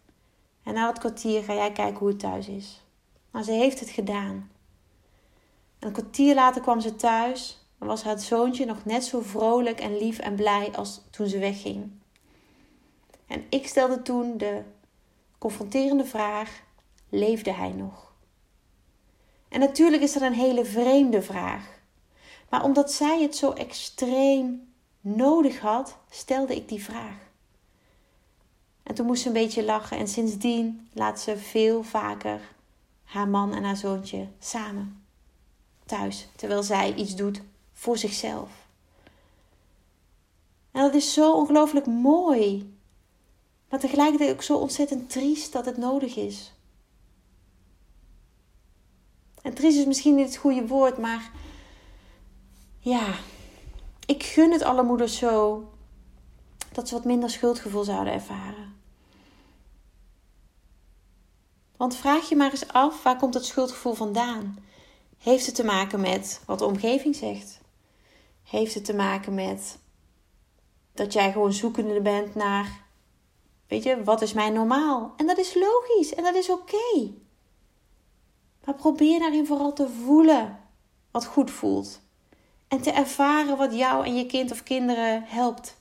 En 0.62 0.74
na 0.74 0.86
dat 0.86 0.98
kwartier 0.98 1.42
ga 1.42 1.54
jij 1.54 1.72
kijken 1.72 1.98
hoe 1.98 2.08
het 2.08 2.18
thuis 2.18 2.48
is. 2.48 2.84
Maar 3.30 3.42
ze 3.42 3.52
heeft 3.52 3.80
het 3.80 3.90
gedaan. 3.90 4.50
een 5.78 5.92
kwartier 5.92 6.34
later 6.34 6.62
kwam 6.62 6.80
ze 6.80 6.96
thuis 6.96 7.59
dan 7.80 7.88
was 7.88 8.02
haar 8.02 8.18
zoontje 8.18 8.64
nog 8.64 8.84
net 8.84 9.04
zo 9.04 9.20
vrolijk 9.20 9.80
en 9.80 9.98
lief 9.98 10.18
en 10.18 10.34
blij 10.34 10.72
als 10.72 11.00
toen 11.10 11.28
ze 11.28 11.38
wegging. 11.38 11.90
En 13.26 13.44
ik 13.48 13.66
stelde 13.66 14.02
toen 14.02 14.38
de 14.38 14.62
confronterende 15.38 16.04
vraag: 16.04 16.62
leefde 17.08 17.52
hij 17.52 17.70
nog? 17.70 18.12
En 19.48 19.60
natuurlijk 19.60 20.02
is 20.02 20.12
dat 20.12 20.22
een 20.22 20.32
hele 20.32 20.64
vreemde 20.64 21.22
vraag. 21.22 21.78
Maar 22.48 22.64
omdat 22.64 22.92
zij 22.92 23.22
het 23.22 23.36
zo 23.36 23.52
extreem 23.52 24.72
nodig 25.00 25.60
had, 25.60 25.96
stelde 26.10 26.56
ik 26.56 26.68
die 26.68 26.84
vraag. 26.84 27.16
En 28.82 28.94
toen 28.94 29.06
moest 29.06 29.22
ze 29.22 29.28
een 29.28 29.34
beetje 29.34 29.64
lachen 29.64 29.98
en 29.98 30.08
sindsdien 30.08 30.88
laat 30.92 31.20
ze 31.20 31.36
veel 31.36 31.82
vaker 31.82 32.40
haar 33.04 33.28
man 33.28 33.54
en 33.54 33.64
haar 33.64 33.76
zoontje 33.76 34.26
samen 34.38 35.04
thuis, 35.86 36.28
terwijl 36.36 36.62
zij 36.62 36.94
iets 36.94 37.14
doet 37.16 37.42
voor 37.80 37.98
zichzelf. 37.98 38.50
En 40.70 40.82
dat 40.82 40.94
is 40.94 41.12
zo 41.12 41.32
ongelooflijk 41.32 41.86
mooi. 41.86 42.74
Maar 43.68 43.80
tegelijkertijd 43.80 44.32
ook 44.32 44.42
zo 44.42 44.56
ontzettend 44.56 45.10
triest 45.10 45.52
dat 45.52 45.64
het 45.64 45.76
nodig 45.76 46.16
is. 46.16 46.52
En 49.42 49.54
triest 49.54 49.78
is 49.78 49.84
misschien 49.84 50.14
niet 50.14 50.26
het 50.26 50.36
goede 50.36 50.66
woord, 50.66 50.98
maar 50.98 51.32
ja, 52.78 53.14
ik 54.06 54.22
gun 54.22 54.52
het 54.52 54.62
alle 54.62 54.82
moeders 54.82 55.18
zo 55.18 55.68
dat 56.72 56.88
ze 56.88 56.94
wat 56.94 57.04
minder 57.04 57.30
schuldgevoel 57.30 57.84
zouden 57.84 58.12
ervaren. 58.12 58.74
Want 61.76 61.96
vraag 61.96 62.28
je 62.28 62.36
maar 62.36 62.50
eens 62.50 62.68
af, 62.68 63.02
waar 63.02 63.16
komt 63.16 63.32
dat 63.32 63.44
schuldgevoel 63.44 63.94
vandaan? 63.94 64.58
Heeft 65.18 65.46
het 65.46 65.54
te 65.54 65.64
maken 65.64 66.00
met 66.00 66.40
wat 66.46 66.58
de 66.58 66.64
omgeving 66.64 67.16
zegt? 67.16 67.59
Heeft 68.50 68.74
het 68.74 68.84
te 68.84 68.94
maken 68.94 69.34
met 69.34 69.78
dat 70.92 71.12
jij 71.12 71.32
gewoon 71.32 71.52
zoekende 71.52 72.00
bent 72.00 72.34
naar, 72.34 72.84
weet 73.66 73.82
je, 73.82 74.04
wat 74.04 74.22
is 74.22 74.32
mij 74.32 74.50
normaal? 74.50 75.12
En 75.16 75.26
dat 75.26 75.38
is 75.38 75.54
logisch 75.54 76.14
en 76.14 76.24
dat 76.24 76.34
is 76.34 76.50
oké. 76.50 77.10
Maar 78.64 78.74
probeer 78.74 79.18
daarin 79.18 79.46
vooral 79.46 79.72
te 79.72 79.88
voelen 79.88 80.58
wat 81.10 81.26
goed 81.26 81.50
voelt. 81.50 82.00
En 82.68 82.80
te 82.80 82.90
ervaren 82.90 83.56
wat 83.56 83.74
jou 83.74 84.06
en 84.06 84.16
je 84.16 84.26
kind 84.26 84.50
of 84.50 84.62
kinderen 84.62 85.22
helpt. 85.24 85.76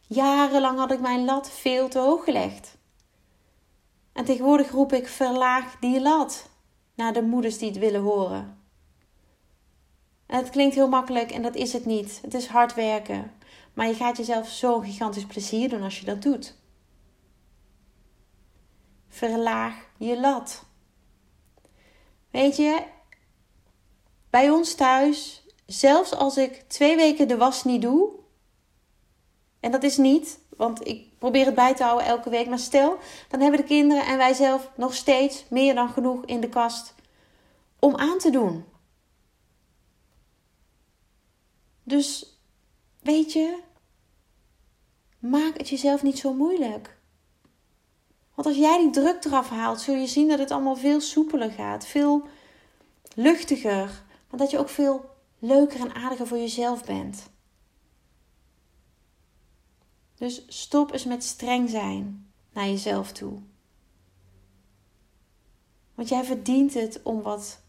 Jarenlang 0.00 0.78
had 0.78 0.92
ik 0.92 1.00
mijn 1.00 1.24
lat 1.24 1.50
veel 1.50 1.88
te 1.88 1.98
hoog 1.98 2.24
gelegd. 2.24 2.76
En 4.12 4.24
tegenwoordig 4.24 4.70
roep 4.70 4.92
ik 4.92 5.08
verlaag 5.08 5.76
die 5.80 6.00
lat 6.00 6.48
naar 6.94 7.12
de 7.12 7.22
moeders 7.22 7.58
die 7.58 7.68
het 7.68 7.78
willen 7.78 8.02
horen. 8.02 8.57
En 10.28 10.36
het 10.36 10.50
klinkt 10.50 10.74
heel 10.74 10.88
makkelijk 10.88 11.30
en 11.30 11.42
dat 11.42 11.54
is 11.54 11.72
het 11.72 11.84
niet. 11.84 12.18
Het 12.22 12.34
is 12.34 12.46
hard 12.46 12.74
werken. 12.74 13.32
Maar 13.74 13.86
je 13.86 13.94
gaat 13.94 14.16
jezelf 14.16 14.48
zo'n 14.48 14.84
gigantisch 14.84 15.26
plezier 15.26 15.68
doen 15.68 15.82
als 15.82 15.98
je 15.98 16.04
dat 16.04 16.22
doet. 16.22 16.56
Verlaag 19.08 19.74
je 19.96 20.20
lat. 20.20 20.64
Weet 22.30 22.56
je, 22.56 22.82
bij 24.30 24.50
ons 24.50 24.74
thuis, 24.74 25.46
zelfs 25.66 26.14
als 26.14 26.36
ik 26.36 26.64
twee 26.66 26.96
weken 26.96 27.28
de 27.28 27.36
was 27.36 27.64
niet 27.64 27.82
doe, 27.82 28.10
en 29.60 29.70
dat 29.70 29.82
is 29.82 29.96
niet, 29.96 30.38
want 30.56 30.86
ik 30.86 31.18
probeer 31.18 31.46
het 31.46 31.54
bij 31.54 31.74
te 31.74 31.82
houden 31.82 32.06
elke 32.06 32.30
week, 32.30 32.48
maar 32.48 32.58
stel, 32.58 32.98
dan 33.28 33.40
hebben 33.40 33.60
de 33.60 33.66
kinderen 33.66 34.06
en 34.06 34.16
wij 34.16 34.32
zelf 34.32 34.70
nog 34.76 34.94
steeds 34.94 35.44
meer 35.50 35.74
dan 35.74 35.88
genoeg 35.88 36.24
in 36.24 36.40
de 36.40 36.48
kast 36.48 36.94
om 37.78 37.96
aan 37.96 38.18
te 38.18 38.30
doen. 38.30 38.64
Dus 41.88 42.38
weet 43.00 43.32
je, 43.32 43.62
maak 45.18 45.56
het 45.58 45.68
jezelf 45.68 46.02
niet 46.02 46.18
zo 46.18 46.34
moeilijk. 46.34 46.98
Want 48.34 48.48
als 48.48 48.56
jij 48.56 48.78
die 48.78 48.90
druk 48.90 49.24
eraf 49.24 49.48
haalt, 49.48 49.80
zul 49.80 49.94
je 49.94 50.06
zien 50.06 50.28
dat 50.28 50.38
het 50.38 50.50
allemaal 50.50 50.76
veel 50.76 51.00
soepeler 51.00 51.50
gaat, 51.50 51.86
veel 51.86 52.28
luchtiger, 53.14 54.04
maar 54.30 54.38
dat 54.38 54.50
je 54.50 54.58
ook 54.58 54.68
veel 54.68 55.10
leuker 55.38 55.80
en 55.80 55.94
aardiger 55.94 56.26
voor 56.26 56.38
jezelf 56.38 56.84
bent. 56.84 57.30
Dus 60.14 60.44
stop 60.48 60.92
eens 60.92 61.04
met 61.04 61.24
streng 61.24 61.70
zijn 61.70 62.32
naar 62.52 62.66
jezelf 62.66 63.12
toe. 63.12 63.40
Want 65.94 66.08
jij 66.08 66.24
verdient 66.24 66.74
het 66.74 67.02
om 67.02 67.22
wat 67.22 67.60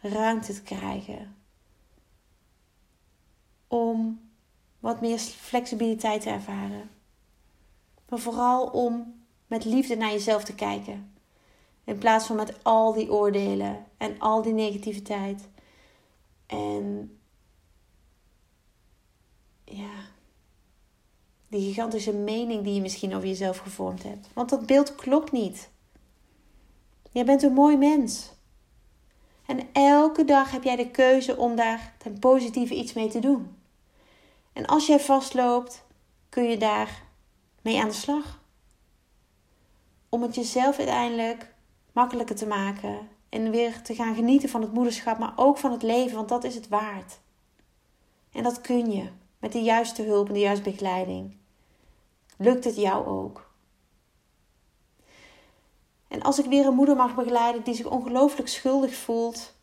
ruimte 0.00 0.54
te 0.54 0.62
krijgen 0.62 1.36
om 3.76 4.20
wat 4.80 5.00
meer 5.00 5.18
flexibiliteit 5.18 6.22
te 6.22 6.30
ervaren. 6.30 6.90
Maar 8.08 8.18
vooral 8.18 8.66
om 8.66 9.24
met 9.46 9.64
liefde 9.64 9.96
naar 9.96 10.10
jezelf 10.10 10.44
te 10.44 10.54
kijken. 10.54 11.14
In 11.84 11.98
plaats 11.98 12.26
van 12.26 12.36
met 12.36 12.64
al 12.64 12.92
die 12.92 13.12
oordelen 13.12 13.84
en 13.96 14.18
al 14.18 14.42
die 14.42 14.52
negativiteit. 14.52 15.48
En 16.46 17.18
ja, 19.64 19.90
die 21.48 21.60
gigantische 21.60 22.12
mening 22.12 22.64
die 22.64 22.74
je 22.74 22.80
misschien 22.80 23.14
over 23.14 23.28
jezelf 23.28 23.58
gevormd 23.58 24.02
hebt. 24.02 24.28
Want 24.34 24.48
dat 24.48 24.66
beeld 24.66 24.94
klopt 24.94 25.32
niet. 25.32 25.70
Jij 27.10 27.24
bent 27.24 27.42
een 27.42 27.52
mooi 27.52 27.76
mens. 27.76 28.34
En 29.46 29.60
elke 29.72 30.24
dag 30.24 30.50
heb 30.50 30.62
jij 30.62 30.76
de 30.76 30.90
keuze 30.90 31.36
om 31.36 31.56
daar 31.56 31.94
ten 31.98 32.18
positieve 32.18 32.74
iets 32.74 32.92
mee 32.92 33.08
te 33.08 33.18
doen. 33.18 33.55
En 34.56 34.66
als 34.66 34.86
jij 34.86 35.00
vastloopt, 35.00 35.84
kun 36.28 36.44
je 36.44 36.56
daar 36.56 37.02
mee 37.62 37.80
aan 37.80 37.88
de 37.88 37.94
slag. 37.94 38.42
Om 40.08 40.22
het 40.22 40.34
jezelf 40.34 40.78
uiteindelijk 40.78 41.54
makkelijker 41.92 42.36
te 42.36 42.46
maken 42.46 43.08
en 43.28 43.50
weer 43.50 43.82
te 43.82 43.94
gaan 43.94 44.14
genieten 44.14 44.48
van 44.48 44.62
het 44.62 44.72
moederschap, 44.72 45.18
maar 45.18 45.32
ook 45.36 45.58
van 45.58 45.72
het 45.72 45.82
leven, 45.82 46.16
want 46.16 46.28
dat 46.28 46.44
is 46.44 46.54
het 46.54 46.68
waard. 46.68 47.20
En 48.32 48.42
dat 48.42 48.60
kun 48.60 48.90
je 48.90 49.10
met 49.38 49.52
de 49.52 49.62
juiste 49.62 50.02
hulp 50.02 50.26
en 50.26 50.34
de 50.34 50.40
juiste 50.40 50.70
begeleiding. 50.70 51.36
Lukt 52.36 52.64
het 52.64 52.76
jou 52.76 53.06
ook? 53.06 53.50
En 56.08 56.22
als 56.22 56.38
ik 56.38 56.46
weer 56.46 56.66
een 56.66 56.74
moeder 56.74 56.96
mag 56.96 57.14
begeleiden 57.14 57.64
die 57.64 57.74
zich 57.74 57.86
ongelooflijk 57.86 58.48
schuldig 58.48 58.94
voelt, 58.94 59.54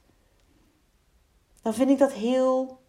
dan 1.62 1.74
vind 1.74 1.90
ik 1.90 1.98
dat 1.98 2.12
heel 2.12 2.82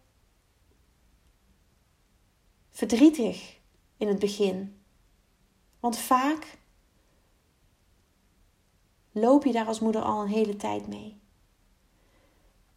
verdrietig 2.75 3.57
in 3.97 4.07
het 4.07 4.19
begin. 4.19 4.81
Want 5.79 5.97
vaak 5.97 6.57
loop 9.11 9.45
je 9.45 9.51
daar 9.51 9.67
als 9.67 9.79
moeder 9.79 10.01
al 10.01 10.21
een 10.21 10.27
hele 10.27 10.55
tijd 10.55 10.87
mee. 10.87 11.19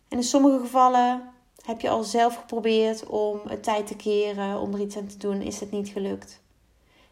En 0.09 0.17
in 0.17 0.23
sommige 0.23 0.59
gevallen 0.59 1.33
heb 1.65 1.81
je 1.81 1.89
al 1.91 2.03
zelf 2.03 2.37
geprobeerd 2.37 3.07
om 3.07 3.41
het 3.45 3.63
tijd 3.63 3.87
te 3.87 3.97
keren, 3.97 4.61
om 4.61 4.75
er 4.75 4.81
iets 4.81 4.97
aan 4.97 5.07
te 5.07 5.17
doen, 5.17 5.43
is 5.43 5.61
het 5.61 5.71
niet 5.71 5.89
gelukt. 5.89 6.43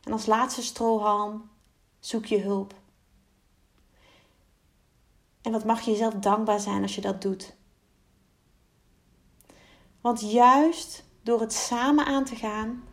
En 0.02 0.12
als 0.12 0.26
laatste 0.26 0.62
strohalm 0.62 1.50
zoek 1.98 2.24
je 2.26 2.40
hulp. 2.40 2.74
En 5.42 5.52
wat 5.52 5.64
mag 5.64 5.80
je 5.80 5.90
jezelf 5.90 6.14
dankbaar 6.14 6.60
zijn 6.60 6.82
als 6.82 6.94
je 6.94 7.00
dat 7.00 7.22
doet. 7.22 7.56
Want 10.00 10.20
juist 10.20 11.05
door 11.26 11.40
het 11.40 11.52
samen 11.52 12.06
aan 12.06 12.24
te 12.24 12.34
gaan 12.36 12.84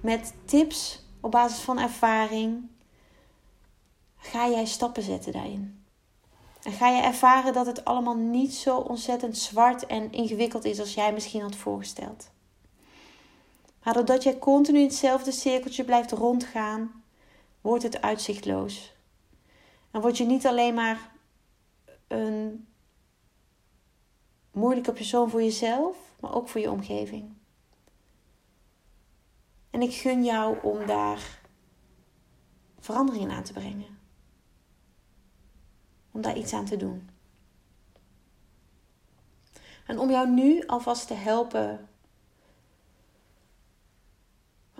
met 0.00 0.34
tips 0.44 1.04
op 1.20 1.30
basis 1.30 1.60
van 1.60 1.78
ervaring, 1.78 2.68
ga 4.16 4.48
jij 4.48 4.64
stappen 4.66 5.02
zetten 5.02 5.32
daarin. 5.32 5.84
En 6.62 6.72
ga 6.72 6.88
je 6.88 7.02
ervaren 7.02 7.52
dat 7.52 7.66
het 7.66 7.84
allemaal 7.84 8.16
niet 8.16 8.54
zo 8.54 8.76
ontzettend 8.76 9.38
zwart 9.38 9.86
en 9.86 10.12
ingewikkeld 10.12 10.64
is 10.64 10.80
als 10.80 10.94
jij 10.94 11.12
misschien 11.12 11.40
had 11.40 11.56
voorgesteld. 11.56 12.30
Maar 13.82 13.94
doordat 13.94 14.22
jij 14.22 14.38
continu 14.38 14.78
in 14.78 14.84
hetzelfde 14.84 15.32
cirkeltje 15.32 15.84
blijft 15.84 16.12
rondgaan, 16.12 17.02
wordt 17.60 17.82
het 17.82 18.02
uitzichtloos. 18.02 18.94
En 19.90 20.00
word 20.00 20.16
je 20.16 20.24
niet 20.24 20.46
alleen 20.46 20.74
maar 20.74 21.10
een 22.08 22.66
moeilijke 24.52 24.92
persoon 24.92 25.30
voor 25.30 25.42
jezelf, 25.42 25.96
maar 26.20 26.34
ook 26.34 26.48
voor 26.48 26.60
je 26.60 26.70
omgeving. 26.70 27.37
En 29.70 29.82
ik 29.82 29.94
gun 29.94 30.24
jou 30.24 30.58
om 30.62 30.86
daar 30.86 31.40
verandering 32.78 33.30
aan 33.30 33.42
te 33.42 33.52
brengen. 33.52 33.98
Om 36.12 36.20
daar 36.20 36.36
iets 36.36 36.52
aan 36.52 36.64
te 36.64 36.76
doen. 36.76 37.10
En 39.86 39.98
om 39.98 40.10
jou 40.10 40.28
nu 40.28 40.66
alvast 40.66 41.06
te 41.06 41.14
helpen 41.14 41.88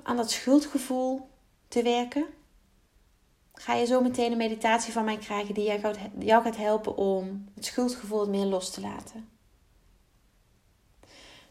aan 0.02 0.16
dat 0.16 0.30
schuldgevoel 0.30 1.28
te 1.68 1.82
werken, 1.82 2.26
ga 3.52 3.74
je 3.74 3.86
zo 3.86 4.00
meteen 4.00 4.32
een 4.32 4.38
meditatie 4.38 4.92
van 4.92 5.04
mij 5.04 5.16
krijgen 5.16 5.54
die 5.54 5.80
jou 6.18 6.42
gaat 6.42 6.56
helpen 6.56 6.96
om 6.96 7.48
het 7.54 7.64
schuldgevoel 7.64 8.28
meer 8.28 8.44
los 8.44 8.70
te 8.70 8.80
laten. 8.80 9.37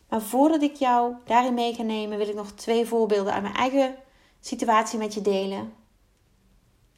Maar 0.10 0.22
voordat 0.22 0.62
ik 0.62 0.76
jou 0.76 1.16
daarin 1.26 1.54
mee 1.54 1.74
ga 1.74 1.84
nemen, 1.84 2.18
wil 2.18 2.28
ik 2.28 2.36
nog 2.36 2.52
twee 2.52 2.86
voorbeelden 2.86 3.34
uit 3.34 3.42
mijn 3.42 3.56
eigen 3.56 3.96
situatie 4.40 5.00
met 5.00 5.14
je 5.14 5.22
delen. 5.22 5.74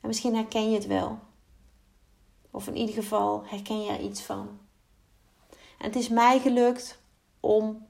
En 0.02 0.08
misschien 0.08 0.36
herken 0.36 0.70
je 0.70 0.76
het 0.76 0.88
wel. 0.88 1.20
Of 2.52 2.68
in 2.68 2.76
ieder 2.76 2.96
geval 2.96 3.44
herken 3.46 3.82
je 3.82 3.92
er 3.92 4.02
iets 4.02 4.22
van. 4.22 4.60
En 5.50 5.86
het 5.86 5.96
is 5.96 6.10
mij 6.10 6.40
gelukt 6.40 7.02
om 7.40 7.88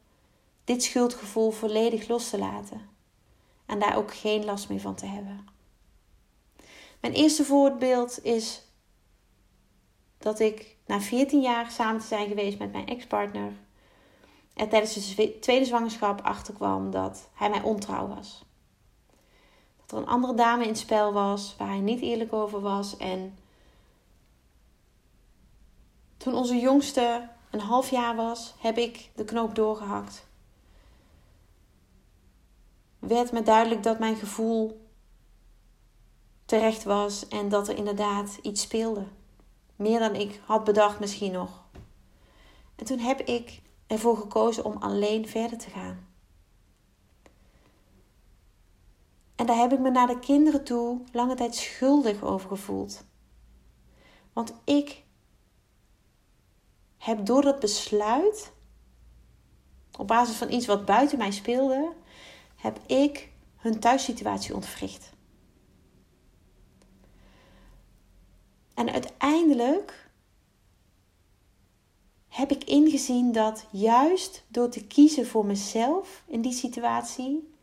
dit 0.63 0.83
schuldgevoel 0.83 1.51
volledig 1.51 2.07
los 2.07 2.29
te 2.29 2.37
laten. 2.37 2.89
En 3.65 3.79
daar 3.79 3.97
ook 3.97 4.13
geen 4.13 4.45
last 4.45 4.69
meer 4.69 4.79
van 4.79 4.95
te 4.95 5.05
hebben. 5.05 5.47
Mijn 7.01 7.13
eerste 7.13 7.45
voorbeeld 7.45 8.23
is 8.23 8.61
dat 10.17 10.39
ik 10.39 10.75
na 10.85 11.01
14 11.01 11.41
jaar 11.41 11.71
samen 11.71 12.01
te 12.01 12.07
zijn 12.07 12.27
geweest 12.27 12.59
met 12.59 12.71
mijn 12.71 12.87
ex-partner 12.87 13.51
tijdens 14.67 15.15
de 15.15 15.39
tweede 15.39 15.65
zwangerschap 15.65 16.21
achterkwam 16.21 16.91
dat 16.91 17.29
hij 17.33 17.49
mij 17.49 17.61
ontrouw 17.61 18.07
was. 18.07 18.45
Dat 19.77 19.91
er 19.91 19.97
een 19.97 20.13
andere 20.13 20.33
dame 20.33 20.63
in 20.63 20.69
het 20.69 20.77
spel 20.77 21.13
was 21.13 21.55
waar 21.57 21.67
hij 21.67 21.79
niet 21.79 22.01
eerlijk 22.01 22.33
over 22.33 22.61
was. 22.61 22.97
En 22.97 23.37
toen 26.17 26.33
onze 26.33 26.55
jongste 26.55 27.29
een 27.49 27.59
half 27.59 27.89
jaar 27.89 28.15
was, 28.15 28.53
heb 28.59 28.77
ik 28.77 29.09
de 29.15 29.23
knoop 29.23 29.55
doorgehakt. 29.55 30.27
Werd 32.99 33.31
me 33.31 33.43
duidelijk 33.43 33.83
dat 33.83 33.99
mijn 33.99 34.15
gevoel 34.15 34.87
terecht 36.45 36.83
was 36.83 37.27
en 37.27 37.49
dat 37.49 37.67
er 37.67 37.77
inderdaad 37.77 38.39
iets 38.41 38.61
speelde. 38.61 39.03
Meer 39.75 39.99
dan 39.99 40.15
ik 40.15 40.41
had 40.45 40.63
bedacht 40.63 40.99
misschien 40.99 41.31
nog. 41.31 41.63
En 42.75 42.85
toen 42.85 42.99
heb 42.99 43.19
ik 43.21 43.61
ervoor 43.89 44.17
gekozen 44.17 44.65
om 44.65 44.77
alleen 44.77 45.27
verder 45.27 45.57
te 45.57 45.69
gaan. 45.69 46.07
En 49.35 49.45
daar 49.45 49.57
heb 49.57 49.73
ik 49.73 49.79
me 49.79 49.89
naar 49.89 50.07
de 50.07 50.19
kinderen 50.19 50.63
toe 50.63 51.01
lange 51.11 51.35
tijd 51.35 51.55
schuldig 51.55 52.23
over 52.23 52.49
gevoeld. 52.49 53.03
Want 54.33 54.53
ik 54.63 55.03
heb 56.97 57.25
door 57.25 57.41
dat 57.41 57.59
besluit, 57.59 58.51
op 59.97 60.07
basis 60.07 60.35
van 60.35 60.51
iets 60.51 60.65
wat 60.65 60.85
buiten 60.85 61.17
mij 61.17 61.31
speelde, 61.31 61.93
heb 62.55 62.79
ik 62.85 63.31
hun 63.55 63.79
thuissituatie 63.79 64.55
ontwricht. 64.55 65.11
En 68.73 68.91
uiteindelijk 68.91 70.08
heb 72.29 72.51
ik 72.51 72.63
ingezien 72.63 73.31
dat 73.31 73.65
juist 73.71 74.43
door 74.47 74.69
te 74.69 74.87
kiezen 74.87 75.27
voor 75.27 75.45
mezelf 75.45 76.23
in 76.27 76.41
die 76.41 76.53
situatie, 76.53 77.53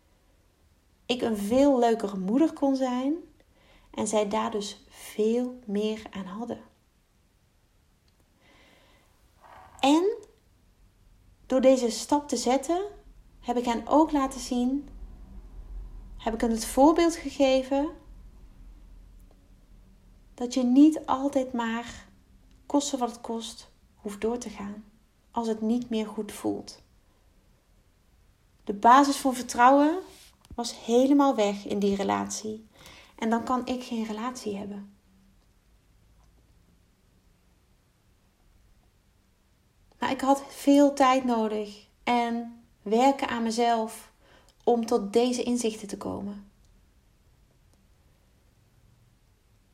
ik 1.07 1.23
een 1.23 1.37
veel 1.37 1.79
leukere 1.79 2.17
moeder 2.17 2.53
kon 2.53 2.77
zijn 2.77 3.15
en 3.91 4.07
zij 4.07 4.29
daar 4.29 4.51
dus 4.51 4.85
veel 4.89 5.59
meer 5.65 6.03
aan 6.11 6.25
hadden. 6.25 6.61
En 9.81 10.17
door 11.47 11.61
deze 11.61 11.91
stap 11.91 12.29
te 12.29 12.37
zetten, 12.37 12.83
heb 13.41 13.57
ik 13.57 13.65
hen 13.65 13.87
ook 13.87 14.13
laten 14.13 14.41
zien, 14.41 14.89
heb 16.17 16.35
ik 16.35 16.41
hen 16.41 16.51
het 16.51 16.67
voorbeeld 16.67 17.15
gegeven 17.15 17.91
dat 20.35 20.55
je 20.55 20.63
niet 20.63 21.07
altijd 21.07 21.53
maar, 21.53 22.09
koste 22.67 22.97
wat 22.97 23.11
het 23.11 23.21
kost, 23.21 23.71
hoeft 24.07 24.21
door 24.21 24.39
te 24.39 24.51
gaan 24.51 24.85
als 25.31 25.49
het 25.49 25.61
niet 25.61 25.91
meer 25.91 26.07
goed 26.07 26.33
voelt. 26.33 26.83
De 28.65 28.75
basis 28.75 29.17
voor 29.17 29.35
vertrouwen 29.35 29.99
was 30.55 30.85
helemaal 30.85 31.35
weg 31.35 31.67
in 31.67 31.79
die 31.79 31.97
relatie. 31.97 32.67
En 33.17 33.31
dan 33.31 33.45
kan 33.45 33.67
ik 33.67 33.83
geen 33.83 34.05
relatie 34.05 34.57
hebben. 34.57 34.97
Maar 39.99 40.11
ik 40.11 40.21
had 40.21 40.43
veel 40.49 40.95
tijd 40.95 41.25
nodig 41.25 41.87
en 42.03 42.63
werken 42.83 43.29
aan 43.29 43.43
mezelf 43.43 44.13
om 44.65 44.87
tot 44.87 45.13
deze 45.13 45.43
inzichten 45.43 45.89
te 45.89 45.97
komen. 45.97 46.46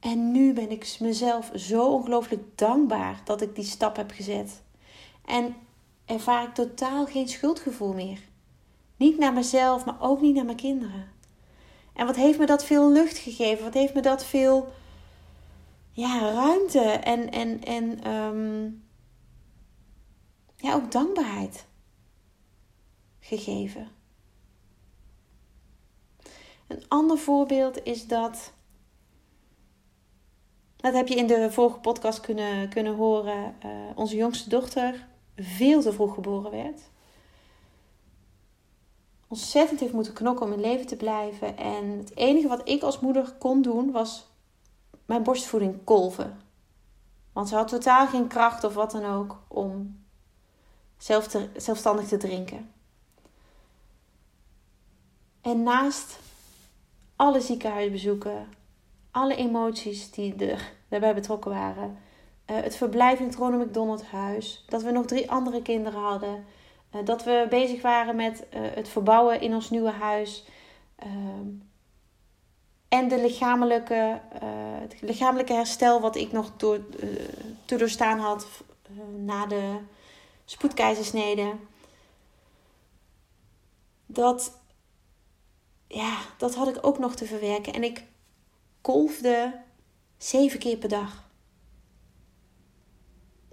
En 0.02 0.32
nu 0.32 0.52
ben 0.52 0.70
ik 0.70 0.96
mezelf 1.00 1.50
zo 1.54 1.92
ongelooflijk 1.92 2.58
dankbaar 2.58 3.20
dat 3.24 3.40
ik 3.42 3.54
die 3.54 3.64
stap 3.64 3.96
heb 3.96 4.10
gezet. 4.10 4.62
En 5.24 5.56
ervaar 6.04 6.48
ik 6.48 6.54
totaal 6.54 7.06
geen 7.06 7.28
schuldgevoel 7.28 7.92
meer. 7.92 8.18
Niet 8.96 9.18
naar 9.18 9.32
mezelf, 9.32 9.84
maar 9.84 10.00
ook 10.00 10.20
niet 10.20 10.34
naar 10.34 10.44
mijn 10.44 10.56
kinderen. 10.56 11.10
En 11.92 12.06
wat 12.06 12.16
heeft 12.16 12.38
me 12.38 12.46
dat 12.46 12.64
veel 12.64 12.92
lucht 12.92 13.18
gegeven? 13.18 13.64
Wat 13.64 13.74
heeft 13.74 13.94
me 13.94 14.00
dat 14.00 14.24
veel 14.24 14.72
ja, 15.92 16.32
ruimte 16.32 16.80
en, 16.80 17.30
en, 17.30 17.64
en 17.64 18.12
um, 18.12 18.84
ja, 20.56 20.74
ook 20.74 20.92
dankbaarheid 20.92 21.66
gegeven. 23.20 23.88
Een 26.66 26.84
ander 26.88 27.18
voorbeeld 27.18 27.82
is 27.84 28.06
dat. 28.06 28.52
Dat 30.82 30.94
heb 30.94 31.08
je 31.08 31.14
in 31.14 31.26
de 31.26 31.52
vorige 31.52 31.78
podcast 31.78 32.20
kunnen, 32.20 32.68
kunnen 32.68 32.94
horen. 32.94 33.54
Uh, 33.64 33.70
onze 33.94 34.16
jongste 34.16 34.48
dochter 34.48 35.06
veel 35.36 35.82
te 35.82 35.92
vroeg 35.92 36.14
geboren 36.14 36.50
werd. 36.50 36.80
Ontzettend 39.28 39.80
heeft 39.80 39.92
moeten 39.92 40.12
knokken 40.12 40.46
om 40.46 40.52
in 40.52 40.60
leven 40.60 40.86
te 40.86 40.96
blijven. 40.96 41.56
En 41.56 41.98
het 41.98 42.16
enige 42.16 42.48
wat 42.48 42.68
ik 42.68 42.82
als 42.82 43.00
moeder 43.00 43.32
kon 43.38 43.62
doen 43.62 43.90
was 43.90 44.26
mijn 45.06 45.22
borstvoeding 45.22 45.84
kolven. 45.84 46.40
Want 47.32 47.48
ze 47.48 47.54
had 47.54 47.68
totaal 47.68 48.06
geen 48.06 48.28
kracht 48.28 48.64
of 48.64 48.74
wat 48.74 48.90
dan 48.90 49.04
ook 49.04 49.38
om 49.48 50.00
zelf 50.96 51.28
te, 51.28 51.48
zelfstandig 51.56 52.08
te 52.08 52.16
drinken. 52.16 52.72
En 55.40 55.62
naast 55.62 56.18
alle 57.16 57.40
ziekenhuisbezoeken, 57.40 58.48
alle 59.12 59.34
emoties 59.34 60.10
die 60.10 60.46
er 60.46 60.72
daarbij 60.88 61.14
betrokken 61.14 61.50
waren, 61.50 61.98
uh, 62.46 62.56
het 62.60 62.76
verblijf 62.76 63.18
in 63.18 63.26
het 63.26 63.34
Ronald 63.34 63.66
McDonald 63.66 64.04
huis, 64.04 64.64
dat 64.68 64.82
we 64.82 64.90
nog 64.90 65.06
drie 65.06 65.30
andere 65.30 65.62
kinderen 65.62 66.00
hadden, 66.00 66.44
uh, 66.94 67.04
dat 67.04 67.24
we 67.24 67.46
bezig 67.50 67.82
waren 67.82 68.16
met 68.16 68.46
uh, 68.54 68.60
het 68.74 68.88
verbouwen 68.88 69.40
in 69.40 69.54
ons 69.54 69.70
nieuwe 69.70 69.90
huis. 69.90 70.44
Ehm, 70.96 71.48
en 72.88 73.08
de 73.08 73.20
lichamelijke, 73.20 74.20
het 74.80 75.00
lichamelijke 75.00 75.52
herstel 75.52 76.00
wat 76.00 76.16
ik 76.16 76.32
nog 76.32 76.56
door, 76.56 76.80
te 77.64 77.76
doorstaan 77.76 78.18
had 78.18 78.46
na 79.16 79.46
de 79.46 79.76
spoedkeizersnede. 80.44 81.54
Dat, 84.06 84.58
ja, 85.86 86.16
dat 86.38 86.54
had 86.54 86.68
ik 86.68 86.86
ook 86.86 86.98
nog 86.98 87.14
te 87.14 87.24
verwerken. 87.24 87.72
En 87.72 87.84
ik 87.84 88.04
kolfde 88.82 89.60
zeven 90.18 90.58
keer 90.58 90.76
per 90.76 90.88
dag. 90.88 91.30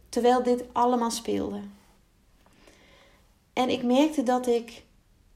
Terwijl 0.10 0.44
dit 0.44 0.64
allemaal 0.72 1.12
speelde. 1.12 1.62
En 3.54 3.70
ik 3.70 3.84
merkte 3.84 4.24
dat 4.24 4.48
ik 4.48 4.84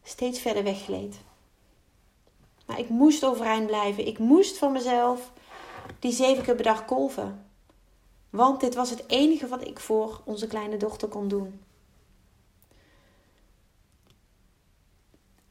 steeds 0.03 0.39
verder 0.39 0.63
weggleed. 0.63 1.15
Maar 2.65 2.79
ik 2.79 2.89
moest 2.89 3.25
overeind 3.25 3.67
blijven. 3.67 4.08
Ik 4.08 4.19
moest 4.19 4.58
van 4.58 4.71
mezelf 4.71 5.32
die 5.99 6.12
zeven 6.12 6.43
keer 6.43 6.56
per 6.56 6.63
dag 6.63 6.86
kolven. 6.86 7.45
Want 8.29 8.60
dit 8.60 8.75
was 8.75 8.89
het 8.89 9.03
enige 9.08 9.47
wat 9.47 9.67
ik 9.67 9.79
voor 9.79 10.21
onze 10.25 10.47
kleine 10.47 10.77
dochter 10.77 11.08
kon 11.08 11.27
doen. 11.27 11.62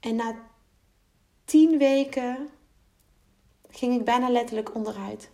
En 0.01 0.17
na 0.17 0.35
tien 1.45 1.79
weken 1.79 2.49
ging 3.77 3.99
ik 3.99 4.05
bijna 4.05 4.31
letterlijk 4.31 4.75
onderuit. 4.75 5.31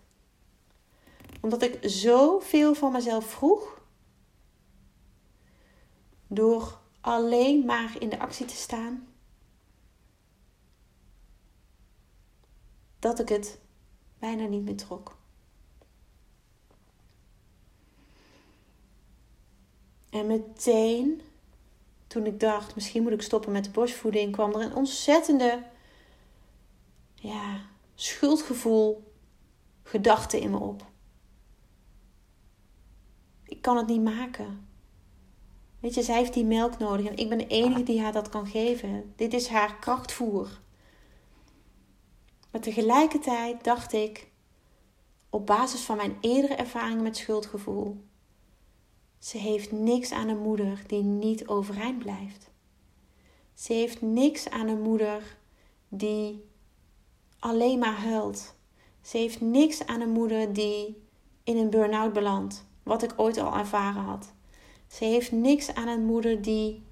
Omdat 1.40 1.62
ik 1.62 1.78
zoveel 1.82 2.74
van 2.74 2.92
mezelf 2.92 3.24
vroeg. 3.24 3.80
Door 6.26 6.78
alleen 7.00 7.64
maar 7.64 7.96
in 7.98 8.08
de 8.08 8.18
actie 8.18 8.46
te 8.46 8.54
staan. 8.54 9.08
Dat 12.98 13.18
ik 13.18 13.28
het 13.28 13.58
bijna 14.18 14.46
niet 14.46 14.64
meer 14.64 14.76
trok. 14.76 15.16
En 20.10 20.26
meteen, 20.26 21.22
toen 22.06 22.26
ik 22.26 22.40
dacht, 22.40 22.74
misschien 22.74 23.02
moet 23.02 23.12
ik 23.12 23.22
stoppen 23.22 23.52
met 23.52 23.64
de 23.64 23.70
borstvoeding, 23.70 24.32
kwam 24.32 24.54
er 24.54 24.60
een 24.60 24.74
ontzettende 24.74 25.62
ja, 27.14 27.60
schuldgevoel, 28.00 29.12
gedachte 29.82 30.40
in 30.40 30.50
me 30.50 30.58
op. 30.58 30.86
Ik 33.44 33.62
kan 33.62 33.76
het 33.76 33.86
niet 33.86 34.02
maken. 34.02 34.68
Weet 35.80 35.94
je, 35.94 36.02
zij 36.02 36.16
heeft 36.16 36.34
die 36.34 36.44
melk 36.44 36.78
nodig 36.78 37.06
en 37.06 37.16
ik 37.16 37.28
ben 37.28 37.38
de 37.38 37.46
enige 37.46 37.82
die 37.82 38.00
haar 38.00 38.12
dat 38.12 38.28
kan 38.28 38.46
geven. 38.46 39.12
Dit 39.16 39.32
is 39.32 39.48
haar 39.48 39.78
krachtvoer. 39.78 40.60
Maar 42.50 42.60
tegelijkertijd 42.60 43.64
dacht 43.64 43.92
ik, 43.92 44.30
op 45.30 45.46
basis 45.46 45.80
van 45.80 45.96
mijn 45.96 46.16
eerdere 46.20 46.54
ervaringen 46.54 47.02
met 47.02 47.16
schuldgevoel, 47.16 48.04
ze 49.18 49.38
heeft 49.38 49.72
niks 49.72 50.12
aan 50.12 50.28
een 50.28 50.42
moeder 50.42 50.82
die 50.86 51.02
niet 51.02 51.48
overeind 51.48 51.98
blijft. 51.98 52.50
Ze 53.54 53.72
heeft 53.72 54.02
niks 54.02 54.48
aan 54.48 54.68
een 54.68 54.82
moeder 54.82 55.36
die 55.88 56.47
alleen 57.38 57.78
maar 57.78 57.96
huilt. 57.96 58.56
Ze 59.00 59.16
heeft 59.16 59.40
niks 59.40 59.86
aan 59.86 60.00
een 60.00 60.12
moeder 60.12 60.52
die 60.52 61.02
in 61.44 61.56
een 61.56 61.70
burn-out 61.70 62.12
belandt, 62.12 62.66
wat 62.82 63.02
ik 63.02 63.12
ooit 63.16 63.38
al 63.38 63.54
ervaren 63.54 64.02
had. 64.02 64.32
Ze 64.86 65.04
heeft 65.04 65.32
niks 65.32 65.74
aan 65.74 65.88
een 65.88 66.04
moeder 66.04 66.42
die 66.42 66.82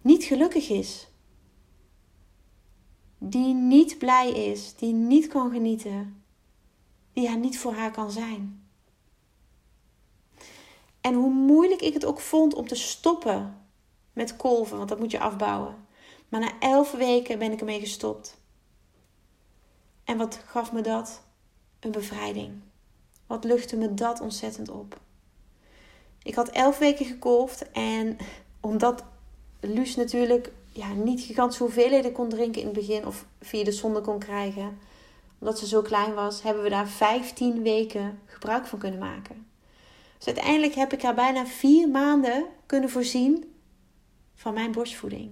niet 0.00 0.24
gelukkig 0.24 0.70
is. 0.70 1.08
Die 3.18 3.54
niet 3.54 3.98
blij 3.98 4.30
is, 4.30 4.74
die 4.74 4.92
niet 4.92 5.26
kan 5.26 5.50
genieten, 5.50 6.22
die 7.12 7.28
haar 7.28 7.38
niet 7.38 7.58
voor 7.58 7.72
haar 7.72 7.90
kan 7.90 8.10
zijn. 8.10 8.68
En 11.00 11.14
hoe 11.14 11.30
moeilijk 11.30 11.80
ik 11.80 11.94
het 11.94 12.04
ook 12.04 12.20
vond 12.20 12.54
om 12.54 12.68
te 12.68 12.74
stoppen 12.74 13.66
met 14.12 14.36
kolven, 14.36 14.76
want 14.76 14.88
dat 14.88 14.98
moet 14.98 15.10
je 15.10 15.20
afbouwen. 15.20 15.86
Maar 16.28 16.40
na 16.40 16.58
elf 16.58 16.92
weken 16.92 17.38
ben 17.38 17.52
ik 17.52 17.58
ermee 17.60 17.80
gestopt. 17.80 18.39
En 20.10 20.16
wat 20.16 20.40
gaf 20.46 20.72
me 20.72 20.80
dat? 20.80 21.22
Een 21.80 21.90
bevrijding. 21.90 22.52
Wat 23.26 23.44
luchtte 23.44 23.76
me 23.76 23.94
dat 23.94 24.20
ontzettend 24.20 24.68
op. 24.70 25.00
Ik 26.22 26.34
had 26.34 26.48
elf 26.48 26.78
weken 26.78 27.06
gekolfd 27.06 27.70
en 27.70 28.16
omdat 28.60 29.04
Luus 29.60 29.96
natuurlijk 29.96 30.52
ja, 30.72 30.92
niet 30.92 31.20
gigantische 31.20 31.62
hoeveelheden 31.62 32.12
kon 32.12 32.28
drinken 32.28 32.60
in 32.60 32.66
het 32.66 32.76
begin 32.76 33.06
of 33.06 33.26
via 33.40 33.64
de 33.64 33.72
zonde 33.72 34.00
kon 34.00 34.18
krijgen, 34.18 34.78
omdat 35.38 35.58
ze 35.58 35.66
zo 35.66 35.82
klein 35.82 36.14
was, 36.14 36.42
hebben 36.42 36.62
we 36.62 36.68
daar 36.68 36.88
15 36.88 37.62
weken 37.62 38.18
gebruik 38.26 38.66
van 38.66 38.78
kunnen 38.78 39.00
maken. 39.00 39.46
Dus 40.16 40.26
uiteindelijk 40.26 40.74
heb 40.74 40.92
ik 40.92 41.02
haar 41.02 41.14
bijna 41.14 41.46
vier 41.46 41.88
maanden 41.88 42.46
kunnen 42.66 42.90
voorzien 42.90 43.54
van 44.34 44.54
mijn 44.54 44.72
borstvoeding. 44.72 45.30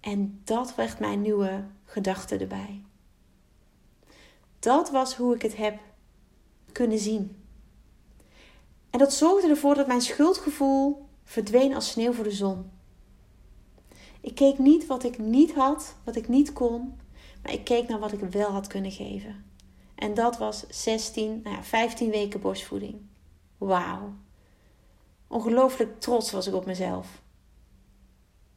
En 0.00 0.40
dat 0.44 0.74
werd 0.74 0.98
mijn 0.98 1.20
nieuwe 1.20 1.64
gedachte 1.84 2.36
erbij. 2.36 2.82
Dat 4.64 4.90
was 4.90 5.16
hoe 5.16 5.34
ik 5.34 5.42
het 5.42 5.56
heb 5.56 5.78
kunnen 6.72 6.98
zien. 6.98 7.36
En 8.90 8.98
dat 8.98 9.12
zorgde 9.12 9.48
ervoor 9.48 9.74
dat 9.74 9.86
mijn 9.86 10.00
schuldgevoel 10.00 11.06
verdween 11.24 11.74
als 11.74 11.90
sneeuw 11.90 12.12
voor 12.12 12.24
de 12.24 12.30
zon. 12.30 12.70
Ik 14.20 14.34
keek 14.34 14.58
niet 14.58 14.86
wat 14.86 15.04
ik 15.04 15.18
niet 15.18 15.54
had, 15.54 15.96
wat 16.04 16.16
ik 16.16 16.28
niet 16.28 16.52
kon, 16.52 17.00
maar 17.42 17.52
ik 17.52 17.64
keek 17.64 17.88
naar 17.88 17.98
wat 17.98 18.12
ik 18.12 18.20
wel 18.20 18.50
had 18.50 18.66
kunnen 18.66 18.90
geven. 18.90 19.44
En 19.94 20.14
dat 20.14 20.38
was 20.38 20.64
16, 20.68 21.40
nou 21.42 21.56
ja, 21.56 21.62
15 21.62 22.10
weken 22.10 22.40
borstvoeding. 22.40 23.00
Wauw. 23.58 24.12
Ongelooflijk 25.26 26.00
trots 26.00 26.30
was 26.30 26.46
ik 26.46 26.54
op 26.54 26.66
mezelf. 26.66 27.22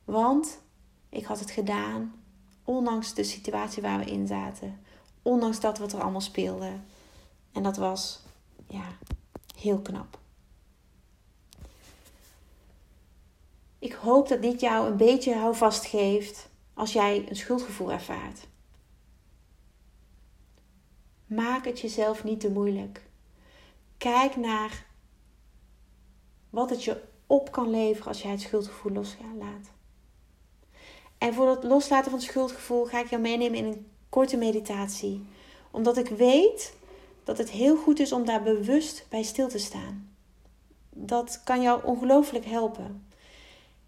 Want 0.06 0.60
ik 1.10 1.26
had 1.26 1.40
het 1.40 1.52
gedaan, 1.52 2.16
ondanks 2.64 3.14
de 3.14 3.24
situatie 3.24 3.82
waar 3.82 4.00
we 4.00 4.06
in 4.06 4.28
zaten. 4.28 4.86
Ondanks 5.28 5.60
dat 5.60 5.78
wat 5.78 5.94
er 5.94 6.02
allemaal 6.02 6.22
speelde. 6.22 6.72
En 7.52 7.64
dat 7.64 7.78
was, 7.78 8.20
ja, 8.68 8.98
heel 9.60 9.80
knap. 9.80 10.20
Ik 13.80 13.94
hoop 13.94 14.28
dat 14.28 14.42
dit 14.42 14.60
jou 14.60 14.88
een 14.88 14.98
beetje 14.98 15.36
houvast 15.36 15.86
geeft 15.86 16.50
als 16.74 16.94
jij 16.94 17.30
een 17.30 17.36
schuldgevoel 17.36 17.92
ervaart. 17.92 18.48
Maak 21.26 21.66
het 21.66 21.80
jezelf 21.80 22.24
niet 22.24 22.40
te 22.40 22.52
moeilijk. 22.52 23.10
Kijk 23.98 24.36
naar 24.36 24.86
wat 26.50 26.70
het 26.70 26.84
je 26.84 27.04
op 27.26 27.52
kan 27.52 27.70
leveren 27.70 28.08
als 28.08 28.22
jij 28.22 28.32
het 28.32 28.42
schuldgevoel 28.42 28.92
loslaat. 28.92 29.72
En 31.18 31.34
voor 31.34 31.50
het 31.50 31.64
loslaten 31.64 32.12
van 32.12 32.20
het 32.20 32.30
schuldgevoel 32.30 32.86
ga 32.86 33.00
ik 33.00 33.10
jou 33.10 33.22
meenemen 33.22 33.58
in 33.58 33.66
een 33.66 33.96
korte 34.10 34.38
meditatie. 34.38 35.26
Omdat 35.72 35.98
ik 35.98 36.08
weet 36.08 36.74
dat 37.24 37.38
het 37.38 37.50
heel 37.50 37.76
goed 37.76 38.00
is 38.00 38.12
om 38.12 38.26
daar 38.26 38.44
bewust 38.44 39.06
bij 39.10 39.24
stil 39.24 39.48
te 39.48 39.58
staan. 39.58 40.16
Dat 40.90 41.42
kan 41.44 41.62
jou 41.62 41.84
ongelooflijk 41.84 42.46
helpen. 42.46 43.08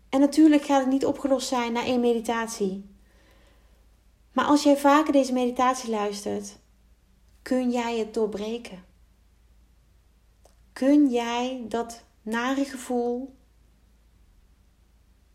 En 0.10 0.20
natuurlijk 0.20 0.64
gaat 0.64 0.82
het 0.82 0.90
niet 0.90 1.06
opgelost 1.06 1.48
zijn 1.48 1.72
na 1.72 1.86
één 1.86 2.00
meditatie. 2.00 2.86
Maar 4.32 4.46
als 4.46 4.64
jij 4.64 4.78
vaker 4.78 5.14
deze 5.14 5.34
meditatie 5.34 5.90
luistert, 5.90 6.58
kun 7.42 7.72
jij 7.72 7.98
het 7.98 8.14
doorbreken. 8.14 8.84
Kun 10.74 11.10
jij 11.10 11.66
dat 11.68 12.04
nare 12.22 12.66
gevoel 12.66 13.36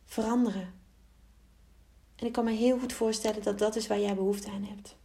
veranderen. 0.04 0.83
En 2.16 2.26
ik 2.26 2.32
kan 2.32 2.44
me 2.44 2.52
heel 2.52 2.78
goed 2.78 2.92
voorstellen 2.92 3.42
dat 3.42 3.58
dat 3.58 3.76
is 3.76 3.86
waar 3.86 4.00
jij 4.00 4.14
behoefte 4.14 4.50
aan 4.50 4.64
hebt. 4.64 4.96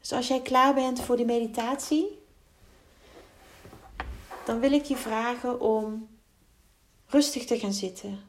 Dus 0.00 0.12
als 0.12 0.28
jij 0.28 0.42
klaar 0.42 0.74
bent 0.74 1.00
voor 1.00 1.16
die 1.16 1.24
meditatie, 1.24 2.18
dan 4.44 4.60
wil 4.60 4.72
ik 4.72 4.84
je 4.84 4.96
vragen 4.96 5.60
om 5.60 6.08
rustig 7.06 7.44
te 7.44 7.58
gaan 7.58 7.72
zitten 7.72 8.20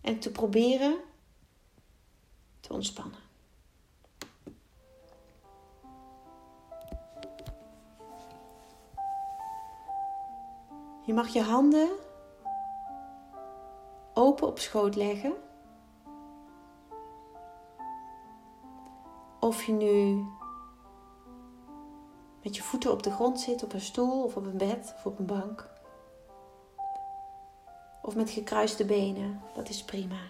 en 0.00 0.18
te 0.18 0.30
proberen 0.30 0.96
te 2.60 2.72
ontspannen. 2.72 3.18
Je 11.04 11.14
mag 11.14 11.28
je 11.28 11.42
handen 11.42 11.88
open 14.20 14.46
op 14.46 14.58
schoot 14.58 14.96
leggen. 14.96 15.34
Of 19.40 19.62
je 19.62 19.72
nu 19.72 20.26
met 22.42 22.56
je 22.56 22.62
voeten 22.62 22.92
op 22.92 23.02
de 23.02 23.10
grond 23.10 23.40
zit, 23.40 23.62
op 23.62 23.72
een 23.72 23.80
stoel 23.80 24.24
of 24.24 24.36
op 24.36 24.46
een 24.46 24.56
bed 24.56 24.94
of 24.96 25.06
op 25.06 25.18
een 25.18 25.26
bank. 25.26 25.68
Of 28.02 28.14
met 28.14 28.30
gekruiste 28.30 28.84
benen, 28.84 29.40
dat 29.54 29.68
is 29.68 29.84
prima. 29.84 30.20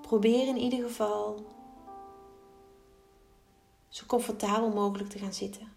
Probeer 0.00 0.46
in 0.46 0.56
ieder 0.56 0.82
geval 0.82 1.44
zo 3.88 4.06
comfortabel 4.06 4.68
mogelijk 4.68 5.10
te 5.10 5.18
gaan 5.18 5.32
zitten. 5.32 5.71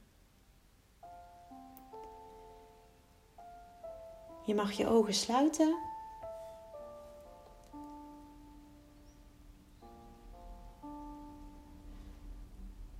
Je 4.45 4.55
mag 4.55 4.71
je 4.71 4.87
ogen 4.87 5.13
sluiten. 5.13 5.77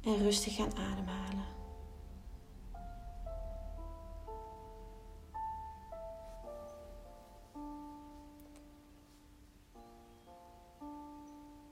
En 0.02 0.18
rustig 0.18 0.56
gaan 0.56 0.78
ademhalen. 0.78 1.46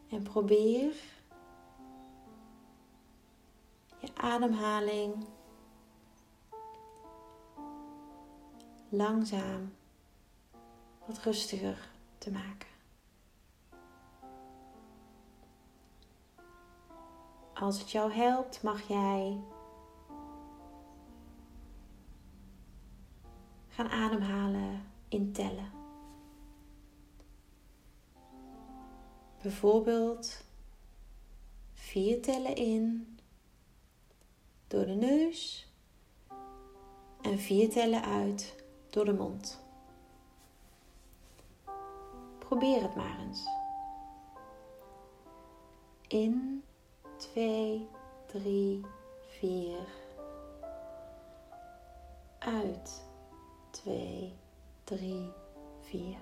En 0.10 0.24
probeer 0.24 0.96
je 4.00 4.08
ademhaling 4.16 5.26
langzaam 8.94 9.74
wat 11.06 11.18
rustiger 11.18 11.90
te 12.18 12.32
maken. 12.32 12.68
Als 17.54 17.80
het 17.80 17.92
jou 17.92 18.12
helpt, 18.12 18.64
mag 18.64 18.88
jij 18.88 19.40
gaan 23.68 23.90
ademhalen 23.90 24.84
in 25.08 25.32
tellen. 25.32 25.72
Bijvoorbeeld 29.42 30.44
vier 31.74 32.22
tellen 32.22 32.56
in 32.56 33.18
door 34.68 34.86
de 34.86 34.96
neus 34.96 35.72
en 37.22 37.40
vier 37.40 37.70
tellen 37.70 38.04
uit 38.04 38.63
door 38.94 39.06
de 39.06 39.14
mond. 39.14 39.62
Probeer 42.38 42.82
het 42.82 42.96
maar 42.96 43.20
eens. 43.20 43.48
In, 46.08 46.64
2, 47.18 47.88
3, 48.26 48.86
4. 49.28 49.78
Uit, 52.40 53.04
2, 53.70 54.34
3, 54.84 55.32
4. 55.80 56.18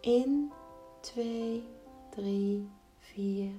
In, 0.00 0.52
2, 1.00 1.68
3, 2.10 2.70
4. 2.98 3.50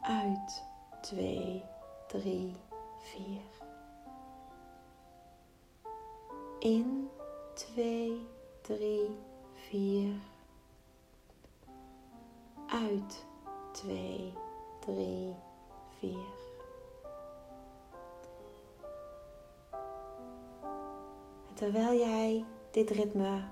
Uit, 0.00 0.64
2, 1.00 1.64
3, 2.08 2.56
4 2.98 3.59
in, 6.60 7.08
2, 7.54 8.26
3, 8.60 9.16
4. 9.54 10.12
Uit, 12.66 13.26
2, 13.72 14.32
3, 14.80 15.34
4. 15.98 16.10
En 21.48 21.54
terwijl 21.54 21.98
jij 21.98 22.44
dit 22.70 22.90
ritme 22.90 23.42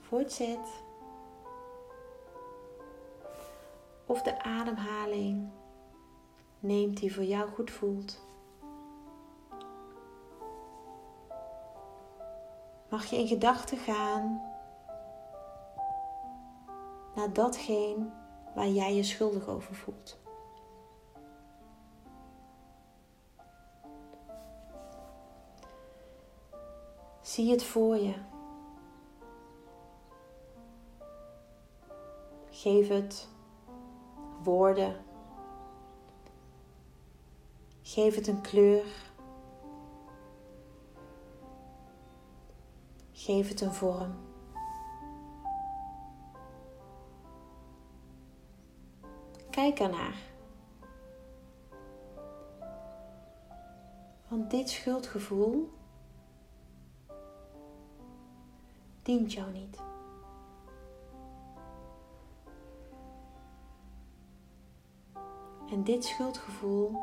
voortzet, 0.00 0.82
of 4.06 4.22
de 4.22 4.42
ademhaling 4.42 5.48
neemt 6.60 6.96
die 6.96 7.14
voor 7.14 7.24
jou 7.24 7.50
goed 7.50 7.70
voelt. 7.70 8.25
Mag 12.96 13.04
je 13.04 13.16
in 13.16 13.26
gedachten 13.26 13.78
gaan 13.78 14.42
naar 17.14 17.32
datgene 17.32 18.10
waar 18.54 18.68
jij 18.68 18.94
je 18.94 19.02
schuldig 19.02 19.46
over 19.48 19.74
voelt. 19.74 20.18
Zie 27.20 27.50
het 27.50 27.64
voor 27.64 27.96
je. 27.96 28.14
Geef 32.50 32.88
het 32.88 33.28
woorden. 34.42 35.04
Geef 37.82 38.14
het 38.14 38.26
een 38.26 38.40
kleur. 38.40 38.84
Geef 43.18 43.48
het 43.48 43.60
een 43.60 43.72
vorm. 43.72 44.14
Kijk 49.50 49.78
ernaar. 49.78 50.16
Want 54.28 54.50
dit 54.50 54.70
schuldgevoel 54.70 55.72
dient 59.02 59.32
jou 59.32 59.52
niet. 59.52 59.82
En 65.70 65.84
dit 65.84 66.04
schuldgevoel 66.04 67.00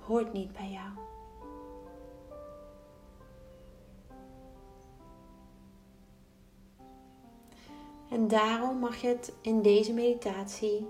hoort 0.00 0.32
niet 0.32 0.52
bij 0.52 0.70
jou. 0.70 1.05
En 8.16 8.28
daarom 8.28 8.78
mag 8.78 8.96
je 8.96 9.08
het 9.08 9.32
in 9.40 9.62
deze 9.62 9.92
meditatie 9.92 10.88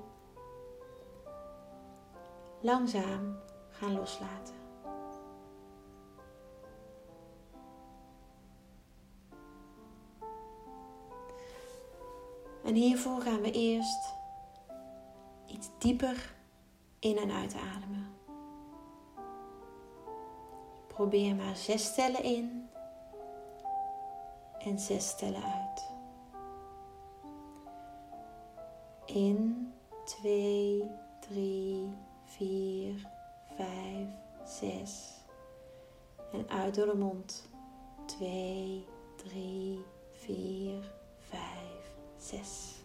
langzaam 2.61 3.39
gaan 3.71 3.93
loslaten. 3.93 4.55
En 12.65 12.75
hiervoor 12.75 13.21
gaan 13.21 13.41
we 13.41 13.51
eerst 13.51 14.15
iets 15.47 15.69
dieper 15.79 16.35
in 16.99 17.17
en 17.17 17.31
uitademen. 17.31 18.15
Probeer 20.87 21.35
maar 21.35 21.57
zes 21.57 21.95
tellen 21.95 22.23
in 22.23 22.69
en 24.59 24.79
zes 24.79 25.17
tellen 25.17 25.43
uit 25.43 25.66
in 29.07 29.73
2, 30.05 30.91
3, 31.21 31.93
4, 32.25 32.95
5, 33.57 34.09
6. 34.45 35.25
En 36.33 36.49
uit 36.49 36.75
door 36.75 36.87
de 36.87 36.97
mond 36.97 37.49
2, 38.07 38.87
3, 39.17 39.85
4, 40.13 40.93
5, 41.19 41.41
6. 42.17 42.85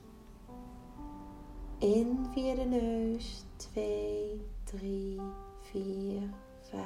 In 1.77 2.25
via 2.33 2.55
de 2.55 2.65
neus. 2.65 3.43
2, 3.55 4.41
3, 4.63 5.21
4, 5.59 6.29
5, 6.59 6.83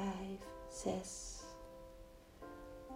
6. 0.68 1.42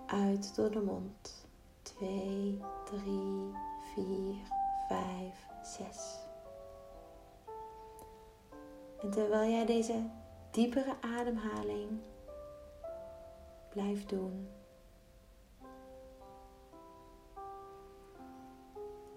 Uit 0.06 0.54
door 0.56 0.70
de 0.70 0.80
mond. 0.80 1.46
2, 1.82 2.60
3, 2.84 3.52
4, 3.94 4.34
5, 4.88 5.48
6. 5.62 6.29
En 9.02 9.10
terwijl 9.10 9.50
jij 9.50 9.66
deze 9.66 10.10
diepere 10.50 10.96
ademhaling 11.00 12.00
blijft 13.68 14.08
doen, 14.08 14.48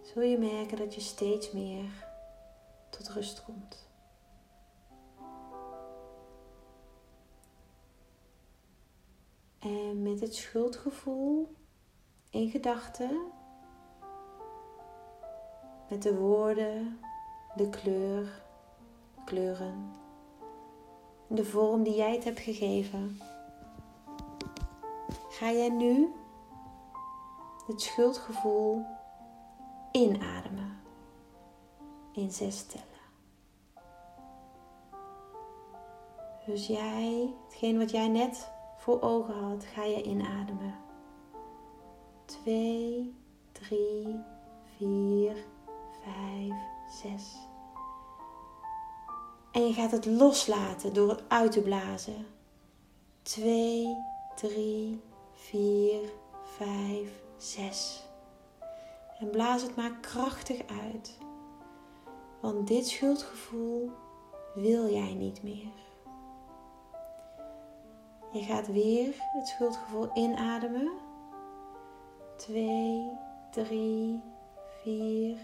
zul 0.01 0.21
je 0.21 0.37
merken 0.37 0.77
dat 0.77 0.95
je 0.95 1.01
steeds 1.01 1.51
meer 1.51 2.07
tot 2.89 3.09
rust 3.09 3.43
komt. 3.43 3.91
En 9.59 10.01
met 10.01 10.19
het 10.19 10.35
schuldgevoel 10.35 11.55
in 12.29 12.49
gedachten, 12.49 13.31
met 15.89 16.01
de 16.01 16.15
woorden, 16.15 16.99
de 17.55 17.69
kleur, 17.69 18.42
kleuren, 19.33 19.91
de 21.27 21.45
vorm 21.45 21.83
die 21.83 21.95
jij 21.95 22.13
het 22.13 22.23
hebt 22.23 22.39
gegeven, 22.39 23.19
ga 25.29 25.51
jij 25.51 25.69
nu 25.69 26.13
het 27.67 27.81
schuldgevoel 27.81 28.85
inademen 29.91 30.79
in 32.11 32.31
zes 32.31 32.65
tellen. 32.65 32.87
Dus 36.45 36.67
jij, 36.67 37.33
hetgeen 37.43 37.77
wat 37.77 37.91
jij 37.91 38.07
net 38.07 38.51
voor 38.77 39.01
ogen 39.01 39.33
had, 39.33 39.65
ga 39.65 39.83
je 39.83 40.03
inademen. 40.03 40.75
2, 42.25 43.15
3, 43.51 44.19
4, 44.77 45.35
5, 46.01 46.53
6. 46.87 47.51
En 49.53 49.67
je 49.67 49.73
gaat 49.73 49.91
het 49.91 50.05
loslaten 50.05 50.93
door 50.93 51.09
het 51.09 51.23
uit 51.27 51.51
te 51.51 51.61
blazen. 51.61 52.25
2, 53.21 53.97
3, 54.35 55.01
4, 55.33 55.99
5, 56.43 57.23
6. 57.37 58.03
En 59.19 59.29
blaas 59.29 59.61
het 59.61 59.75
maar 59.75 59.97
krachtig 59.99 60.61
uit. 60.67 61.17
Want 62.39 62.67
dit 62.67 62.87
schuldgevoel 62.87 63.91
wil 64.55 64.89
jij 64.89 65.13
niet 65.13 65.43
meer. 65.43 65.81
Je 68.31 68.41
gaat 68.41 68.67
weer 68.67 69.13
het 69.17 69.47
schuldgevoel 69.47 70.09
inademen. 70.13 70.91
2, 72.37 73.09
3, 73.51 74.21
4, 74.83 75.37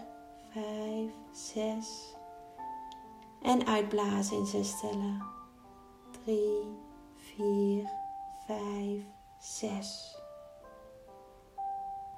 5, 0.52 1.10
6. 1.32 2.18
En 3.42 3.66
uitblazen 3.66 4.36
in 4.36 4.46
zes 4.46 4.80
tellen. 4.80 5.22
3, 6.24 6.78
4, 7.14 7.90
5, 8.46 9.02
6. 9.38 10.18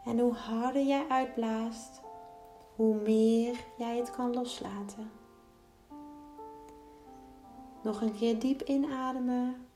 En 0.04 0.18
hoe 0.18 0.34
harder 0.34 0.82
jij 0.82 1.08
uitblaast, 1.08 2.00
hoe 2.76 2.94
meer 2.94 3.64
jij 3.78 3.96
het 3.96 4.10
kan 4.10 4.34
loslaten. 4.34 5.10
Nog 7.82 8.00
een 8.00 8.14
keer 8.14 8.38
diep 8.38 8.62
inademen. 8.62 9.66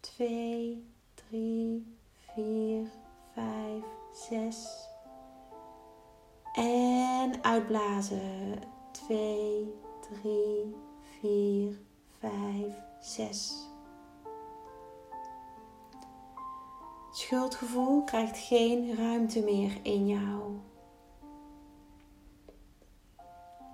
2, 0.00 0.86
3, 1.14 1.96
4, 2.34 2.90
5, 3.32 3.84
6. 4.12 4.88
En 6.52 7.42
uitblazen. 7.42 8.58
2, 8.90 9.74
3, 10.22 10.76
4, 11.20 11.78
5, 12.18 12.32
6. 13.00 13.68
Schuldgevoel 17.12 18.04
krijgt 18.04 18.38
geen 18.38 18.96
ruimte 18.96 19.40
meer 19.40 19.78
in 19.82 20.06
jou. 20.06 20.58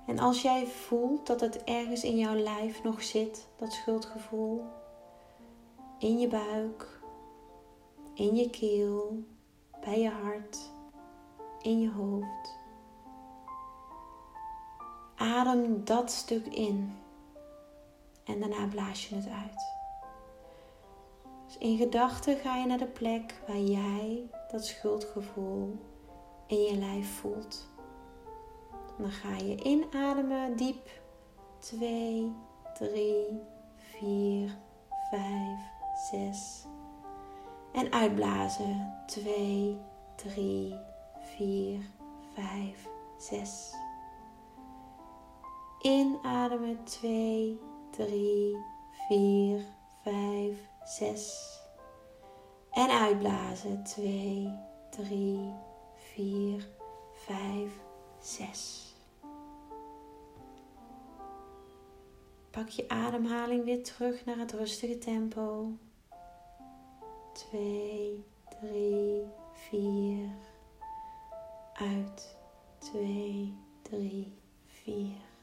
En 0.07 0.19
als 0.19 0.43
jij 0.43 0.67
voelt 0.67 1.27
dat 1.27 1.41
het 1.41 1.65
ergens 1.65 2.05
in 2.05 2.17
jouw 2.17 2.35
lijf 2.35 2.83
nog 2.83 3.03
zit, 3.03 3.49
dat 3.57 3.73
schuldgevoel, 3.73 4.65
in 5.99 6.19
je 6.19 6.29
buik, 6.29 7.01
in 8.15 8.37
je 8.37 8.51
keel, 8.51 9.23
bij 9.81 10.01
je 10.01 10.11
hart, 10.11 10.71
in 11.63 11.81
je 11.81 11.91
hoofd. 11.91 12.59
Adem 15.15 15.85
dat 15.85 16.11
stuk 16.11 16.47
in 16.47 17.03
en 18.25 18.41
daarna 18.41 18.67
blaas 18.67 19.09
je 19.09 19.15
het 19.15 19.29
uit. 19.29 19.73
Dus 21.47 21.59
in 21.59 21.77
gedachten 21.77 22.37
ga 22.37 22.57
je 22.57 22.67
naar 22.67 22.79
de 22.79 22.87
plek 22.87 23.35
waar 23.47 23.61
jij 23.61 24.31
dat 24.51 24.67
schuldgevoel 24.67 25.79
in 26.47 26.63
je 26.63 26.77
lijf 26.77 27.09
voelt. 27.09 27.69
Dan 28.99 29.11
ga 29.11 29.37
je 29.37 29.63
inademen 29.63 30.57
diep. 30.57 31.03
2, 31.59 32.33
3, 32.75 33.41
4, 33.77 34.57
5, 35.11 35.23
6. 36.11 36.65
En 37.73 37.93
uitblazen. 37.93 39.03
2, 39.07 39.79
3, 40.17 40.79
4, 41.37 41.81
5, 42.35 42.89
6. 43.17 43.75
Inademen. 45.81 46.85
2, 46.85 47.61
3, 47.97 48.57
4, 49.09 49.61
5, 50.03 50.59
6. 50.85 51.61
En 52.71 52.91
uitblazen. 52.91 53.85
2, 53.85 54.59
3, 54.91 55.53
4, 55.95 56.69
5, 57.13 57.73
6. 58.19 58.95
Pak 62.51 62.69
je 62.69 62.89
ademhaling 62.89 63.65
weer 63.65 63.83
terug 63.83 64.25
naar 64.25 64.39
het 64.39 64.53
rustige 64.53 64.99
tempo. 64.99 65.71
2, 67.33 68.25
3, 68.61 69.23
4. 69.53 70.29
Uit. 71.73 72.37
2, 72.79 73.55
3, 73.83 74.39
4. 74.67 75.34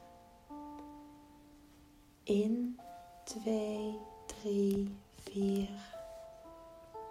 In. 2.32 2.78
2, 3.24 3.98
3, 4.26 4.88
4. 5.16 5.68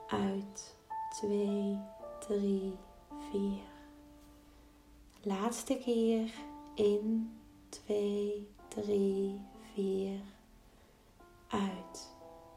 Uit. 0.08 0.76
2, 1.20 1.80
3, 2.20 2.74
4. 3.32 3.62
Laatste 5.22 5.78
keer. 5.78 6.32
In. 6.76 7.32
2, 7.70 8.48
3, 8.68 9.42
4. 9.74 10.20
Uit. 11.48 12.10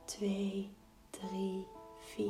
2, 0.05 0.70
3, 1.11 1.66
4. 1.98 2.29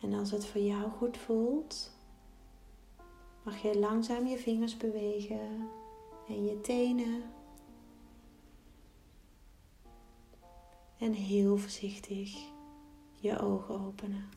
En 0.00 0.12
als 0.12 0.30
het 0.30 0.46
voor 0.46 0.60
jou 0.60 0.90
goed 0.90 1.16
voelt, 1.16 1.93
mag 3.44 3.62
je 3.62 3.78
langzaam 3.78 4.26
je 4.26 4.38
vingers 4.38 4.76
bewegen 4.76 5.70
en 6.28 6.44
je 6.44 6.60
tenen. 6.60 7.22
En 10.98 11.12
heel 11.12 11.56
voorzichtig 11.56 12.36
je 13.20 13.38
ogen 13.38 13.80
openen. 13.80 14.28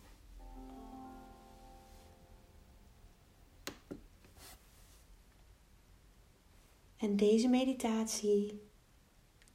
En 6.98 7.16
deze 7.16 7.48
meditatie 7.48 8.62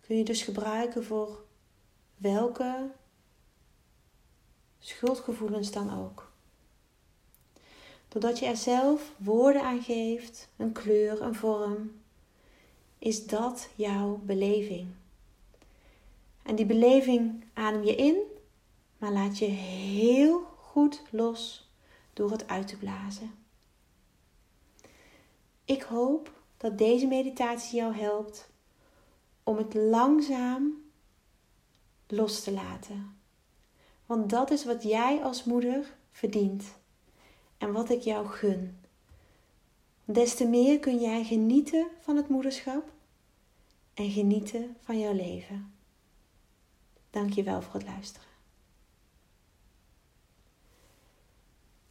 kun 0.00 0.16
je 0.16 0.24
dus 0.24 0.42
gebruiken 0.42 1.04
voor 1.04 1.44
welke 2.16 2.92
schuldgevoelens 4.78 5.72
dan 5.72 5.98
ook. 5.98 6.31
Doordat 8.12 8.38
je 8.38 8.46
er 8.46 8.56
zelf 8.56 9.12
woorden 9.16 9.62
aan 9.62 9.82
geeft, 9.82 10.48
een 10.56 10.72
kleur, 10.72 11.22
een 11.22 11.34
vorm, 11.34 11.92
is 12.98 13.26
dat 13.26 13.68
jouw 13.74 14.20
beleving. 14.24 14.88
En 16.42 16.56
die 16.56 16.66
beleving 16.66 17.44
adem 17.54 17.84
je 17.84 17.94
in, 17.94 18.16
maar 18.98 19.12
laat 19.12 19.38
je 19.38 19.44
heel 19.44 20.40
goed 20.40 21.02
los 21.10 21.70
door 22.12 22.30
het 22.30 22.48
uit 22.48 22.68
te 22.68 22.76
blazen. 22.76 23.34
Ik 25.64 25.82
hoop 25.82 26.32
dat 26.56 26.78
deze 26.78 27.06
meditatie 27.06 27.78
jou 27.78 27.94
helpt 27.94 28.50
om 29.42 29.56
het 29.56 29.74
langzaam 29.74 30.82
los 32.06 32.42
te 32.42 32.52
laten. 32.52 33.16
Want 34.06 34.30
dat 34.30 34.50
is 34.50 34.64
wat 34.64 34.82
jij 34.82 35.22
als 35.22 35.44
moeder 35.44 35.96
verdient 36.10 36.80
en 37.62 37.72
wat 37.72 37.90
ik 37.90 38.00
jou 38.00 38.26
gun. 38.26 38.80
Des 40.04 40.34
te 40.34 40.46
meer 40.46 40.78
kun 40.78 40.98
jij 40.98 41.24
genieten 41.24 41.86
van 42.00 42.16
het 42.16 42.28
moederschap 42.28 42.90
en 43.94 44.10
genieten 44.10 44.76
van 44.84 44.98
jouw 44.98 45.14
leven. 45.14 45.74
Dank 47.10 47.32
je 47.32 47.42
wel 47.42 47.62
voor 47.62 47.74
het 47.74 47.84
luisteren. 47.84 48.28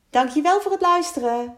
Dank 0.10 0.30
je 0.30 0.42
wel 0.42 0.62
voor 0.62 0.72
het 0.72 0.82
luisteren. 0.82 1.58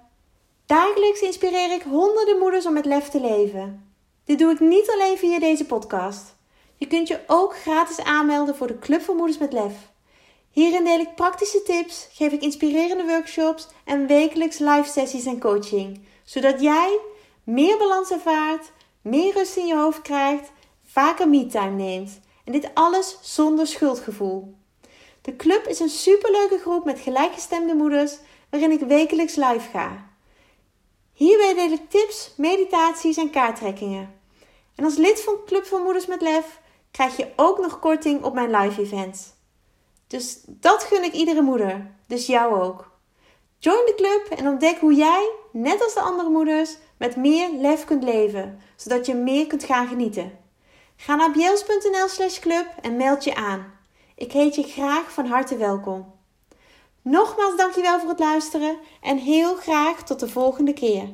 Dagelijks 0.66 1.22
inspireer 1.22 1.74
ik 1.74 1.84
honderden 1.84 2.40
moeders 2.40 2.66
om 2.66 2.74
met 2.74 2.86
lef 2.86 3.10
te 3.10 3.22
leven. 3.22 3.94
Dit 4.24 4.40
doe 4.40 4.52
ik 4.52 4.60
niet 4.60 4.90
alleen 4.90 5.18
via 5.18 5.40
deze 5.40 5.66
podcast. 5.66 6.36
Je 6.76 6.88
kunt 6.88 7.08
je 7.08 7.24
ook 7.28 7.58
gratis 7.58 8.04
aanmelden 8.04 8.56
voor 8.56 8.68
de 8.68 8.80
Club 8.80 9.02
voor 9.02 9.16
Moeders 9.16 9.38
met 9.38 9.54
Lef. 9.54 9.93
Hierin 10.54 10.84
deel 10.84 11.00
ik 11.00 11.16
praktische 11.16 11.64
tips, 11.64 12.08
geef 12.12 12.32
ik 12.32 12.42
inspirerende 12.42 13.06
workshops 13.06 13.68
en 13.86 14.08
wekelijks 14.08 14.58
live 14.58 14.90
sessies 14.90 15.26
en 15.26 15.40
coaching, 15.40 16.06
zodat 16.24 16.62
jij 16.62 17.00
meer 17.44 17.78
balans 17.78 18.12
ervaart, 18.12 18.72
meer 19.02 19.34
rust 19.34 19.58
in 19.58 19.66
je 19.66 19.76
hoofd 19.76 20.02
krijgt, 20.02 20.52
vaker 20.86 21.30
me-time 21.30 21.76
neemt 21.76 22.20
en 22.46 22.52
dit 22.52 22.70
alles 22.74 23.18
zonder 23.22 23.68
schuldgevoel. 23.68 24.56
De 25.22 25.36
club 25.36 25.68
is 25.68 25.80
een 25.80 25.90
superleuke 25.90 26.58
groep 26.58 26.86
met 26.86 27.00
gelijkgestemde 27.00 27.74
moeders 27.74 28.18
waarin 28.50 28.72
ik 28.72 28.80
wekelijks 28.80 29.36
live 29.36 29.70
ga. 29.72 30.10
Hierbij 31.14 31.54
deel 31.54 31.72
ik 31.72 31.90
tips, 31.90 32.34
meditaties 32.38 33.18
en 33.18 33.30
kaarttrekkingen. 33.30 34.20
En 34.76 34.84
als 34.84 34.96
lid 34.96 35.22
van 35.22 35.36
Club 35.46 35.66
van 35.66 35.82
Moeders 35.82 36.06
met 36.06 36.22
Lef 36.22 36.60
krijg 36.92 37.18
je 37.18 37.32
ook 37.36 37.60
nog 37.60 37.80
korting 37.80 38.24
op 38.24 38.34
mijn 38.34 38.56
live 38.56 38.82
events. 38.82 39.32
Dus 40.14 40.44
dat 40.48 40.84
gun 40.84 41.04
ik 41.04 41.14
iedere 41.14 41.42
moeder, 41.42 41.96
dus 42.08 42.26
jou 42.26 42.62
ook. 42.62 42.92
Join 43.60 43.86
de 43.86 43.96
club 43.96 44.40
en 44.40 44.48
ontdek 44.48 44.80
hoe 44.80 44.94
jij, 44.94 45.32
net 45.52 45.84
als 45.84 45.94
de 45.94 46.00
andere 46.00 46.30
moeders, 46.30 46.78
met 46.98 47.16
meer 47.16 47.50
lef 47.52 47.86
kunt 47.86 48.04
leven, 48.04 48.60
zodat 48.76 49.06
je 49.06 49.14
meer 49.14 49.48
kunt 49.48 49.64
gaan 49.64 49.88
genieten. 49.88 50.32
Ga 50.96 51.16
naar 51.16 51.32
bjels.nl 51.32 52.08
slash 52.08 52.40
club 52.40 52.66
en 52.82 52.98
meld 52.98 53.24
je 53.24 53.36
aan. 53.36 53.74
Ik 54.16 54.32
heet 54.32 54.56
je 54.56 54.64
graag 54.64 55.12
van 55.12 55.26
harte 55.26 55.58
welkom. 55.58 56.14
Nogmaals 57.02 57.56
dankjewel 57.56 58.00
voor 58.00 58.10
het 58.10 58.20
luisteren 58.20 58.78
en 59.02 59.18
heel 59.18 59.56
graag 59.56 60.04
tot 60.04 60.20
de 60.20 60.30
volgende 60.30 60.74
keer. 60.74 61.10